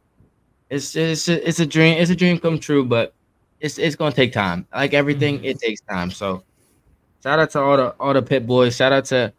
it's 0.70 0.96
it's 0.96 1.30
a, 1.30 1.48
it's 1.48 1.60
a 1.62 1.68
dream. 1.68 1.98
It's 2.00 2.12
a 2.12 2.18
dream 2.18 2.40
come 2.40 2.60
true, 2.60 2.86
but 2.86 3.16
it's 3.62 3.80
it's 3.80 3.96
gonna 3.98 4.14
take 4.16 4.34
time. 4.34 4.68
Like 4.74 4.94
everything, 4.96 5.40
Mhm. 5.40 5.46
it 5.46 5.60
takes 5.60 5.82
time. 5.82 6.12
So 6.12 6.44
shout 7.24 7.40
out 7.40 7.52
to 7.52 7.62
all 7.62 7.78
the 7.78 7.90
all 8.00 8.14
the 8.14 8.22
Pitt 8.22 8.48
boys. 8.48 8.76
Shout 8.76 8.92
out 8.94 9.06
to 9.06 9.34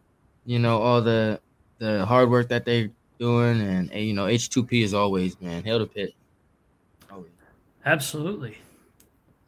you 0.45 0.59
know 0.59 0.81
all 0.81 1.01
the 1.01 1.39
the 1.79 2.05
hard 2.05 2.29
work 2.29 2.49
that 2.49 2.65
they're 2.65 2.89
doing, 3.19 3.61
and, 3.61 3.91
and 3.91 4.05
you 4.05 4.13
know 4.13 4.25
H2P 4.25 4.83
is 4.83 4.93
always 4.93 5.39
man. 5.41 5.63
Hail 5.63 5.79
to 5.79 5.85
Pitt. 5.85 6.13
Always. 7.11 7.31
Absolutely. 7.85 8.57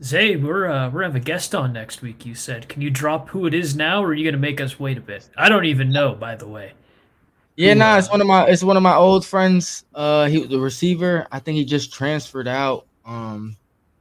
Zay, 0.04 0.36
we're 0.36 0.68
uh, 0.68 0.90
we're 0.90 1.04
have 1.04 1.16
a 1.16 1.20
guest 1.20 1.56
on 1.56 1.74
next 1.74 2.02
week. 2.02 2.26
You 2.26 2.36
said, 2.36 2.68
can 2.68 2.82
you 2.82 2.90
drop 2.90 3.30
who 3.30 3.46
it 3.46 3.54
is 3.54 3.76
now, 3.76 4.04
or 4.04 4.08
are 4.08 4.14
you 4.14 4.26
gonna 4.30 4.42
make 4.42 4.60
us 4.60 4.80
wait 4.80 4.98
a 4.98 5.02
bit? 5.02 5.30
I 5.38 5.48
don't 5.50 5.66
even 5.66 5.92
know, 5.92 6.14
by 6.14 6.36
the 6.36 6.48
way. 6.48 6.74
Yeah, 7.56 7.74
Who, 7.74 7.80
nah, 7.80 7.98
it's 7.98 8.08
uh, 8.08 8.12
one 8.12 8.22
of 8.22 8.28
my 8.28 8.46
it's 8.48 8.64
one 8.64 8.78
of 8.78 8.84
my 8.84 8.96
old 8.96 9.26
friends. 9.26 9.86
Uh, 9.94 10.28
he 10.28 10.40
was 10.40 10.50
the 10.50 10.60
receiver. 10.60 11.28
I 11.32 11.40
think 11.40 11.56
he 11.56 11.66
just 11.66 11.94
transferred 11.94 12.48
out. 12.48 12.86
Um, 13.06 13.56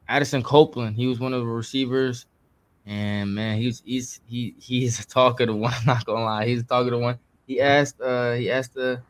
Addison 0.09 0.43
Copeland. 0.43 0.97
He 0.97 1.07
was 1.07 1.21
one 1.21 1.33
of 1.33 1.41
the 1.41 1.47
receivers, 1.47 2.27
and 2.87 3.35
man, 3.35 3.59
he's 3.59 3.83
he's 3.85 4.20
he 4.27 4.55
he's 4.59 5.01
a 5.01 5.07
talkative 5.07 5.57
one. 5.57 5.73
I'm 5.81 5.87
not 5.87 6.05
gonna 6.05 6.25
lie, 6.25 6.47
he's 6.47 6.61
a 6.61 6.64
talkative 6.64 7.01
one. 7.01 7.18
He 7.47 7.61
asked 7.61 8.01
uh 8.01 8.33
he 8.33 8.51
asked 8.51 8.75
to 8.75 9.03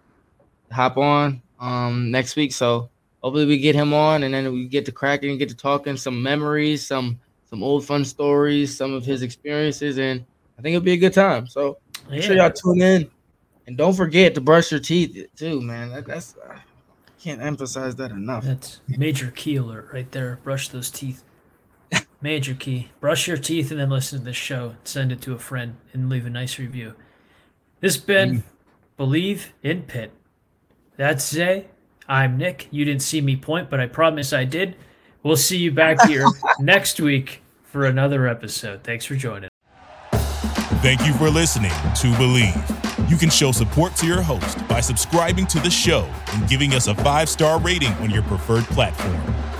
hop 0.70 0.96
on 0.96 1.42
um 1.60 2.10
next 2.10 2.36
week, 2.36 2.52
so 2.52 2.88
hopefully 3.22 3.46
we 3.46 3.58
get 3.58 3.74
him 3.74 3.94
on, 3.94 4.22
and 4.22 4.34
then 4.34 4.52
we 4.52 4.66
get 4.66 4.84
to 4.86 4.92
cracking 4.92 5.30
and 5.30 5.38
get 5.38 5.48
to 5.48 5.56
talking 5.56 5.96
some 5.96 6.22
memories, 6.22 6.86
some 6.86 7.18
some 7.48 7.62
old 7.62 7.84
fun 7.84 8.04
stories, 8.04 8.76
some 8.76 8.92
of 8.92 9.04
his 9.04 9.22
experiences, 9.22 9.98
and 9.98 10.24
I 10.58 10.62
think 10.62 10.74
it'll 10.74 10.84
be 10.84 10.92
a 10.92 10.96
good 10.96 11.14
time. 11.14 11.46
So 11.46 11.78
make 12.10 12.22
sure 12.22 12.36
y'all 12.36 12.50
tune 12.50 12.80
in. 12.82 13.10
And 13.66 13.78
don't 13.78 13.94
forget 13.94 14.34
to 14.34 14.40
brush 14.40 14.70
your 14.70 14.80
teeth 14.80 15.28
too, 15.36 15.60
man. 15.60 15.90
That, 15.90 16.06
that's 16.06 16.34
I 16.48 16.58
can't 17.18 17.40
emphasize 17.40 17.96
that 17.96 18.10
enough. 18.10 18.44
That's 18.44 18.80
major 18.88 19.30
key 19.30 19.56
alert 19.56 19.88
right 19.92 20.10
there. 20.12 20.38
Brush 20.44 20.68
those 20.68 20.90
teeth. 20.90 21.24
Major 22.24 22.54
key. 22.54 22.88
Brush 23.00 23.28
your 23.28 23.36
teeth 23.36 23.70
and 23.70 23.78
then 23.78 23.90
listen 23.90 24.20
to 24.20 24.24
this 24.24 24.34
show. 24.34 24.76
Send 24.82 25.12
it 25.12 25.20
to 25.20 25.34
a 25.34 25.38
friend 25.38 25.76
and 25.92 26.08
leave 26.08 26.24
a 26.24 26.30
nice 26.30 26.58
review. 26.58 26.94
This 27.80 27.96
has 27.96 28.02
been 28.02 28.36
mm. 28.36 28.42
Bleav 28.98 29.48
in 29.62 29.82
Pitt. 29.82 30.10
That's 30.96 31.28
Zay. 31.28 31.66
I'm 32.08 32.38
Nick. 32.38 32.66
You 32.70 32.86
didn't 32.86 33.02
see 33.02 33.20
me 33.20 33.36
point, 33.36 33.68
but 33.68 33.78
I 33.78 33.88
promise 33.88 34.32
I 34.32 34.44
did. 34.44 34.74
We'll 35.22 35.36
see 35.36 35.58
you 35.58 35.70
back 35.70 36.00
here 36.08 36.24
next 36.58 36.98
week 36.98 37.42
for 37.62 37.84
another 37.84 38.26
episode. 38.26 38.84
Thanks 38.84 39.04
for 39.04 39.16
joining. 39.16 39.50
Thank 40.80 41.06
you 41.06 41.12
for 41.12 41.28
listening 41.28 41.72
to 41.72 42.06
Bleav. 42.14 43.10
You 43.10 43.18
can 43.18 43.28
show 43.28 43.52
support 43.52 43.96
to 43.96 44.06
your 44.06 44.22
host 44.22 44.66
by 44.66 44.80
subscribing 44.80 45.46
to 45.48 45.60
the 45.60 45.70
show 45.70 46.10
and 46.32 46.48
giving 46.48 46.72
us 46.72 46.86
a 46.86 46.94
five 46.94 47.28
star 47.28 47.60
rating 47.60 47.92
on 47.96 48.08
your 48.08 48.22
preferred 48.22 48.64
platform. 48.64 49.20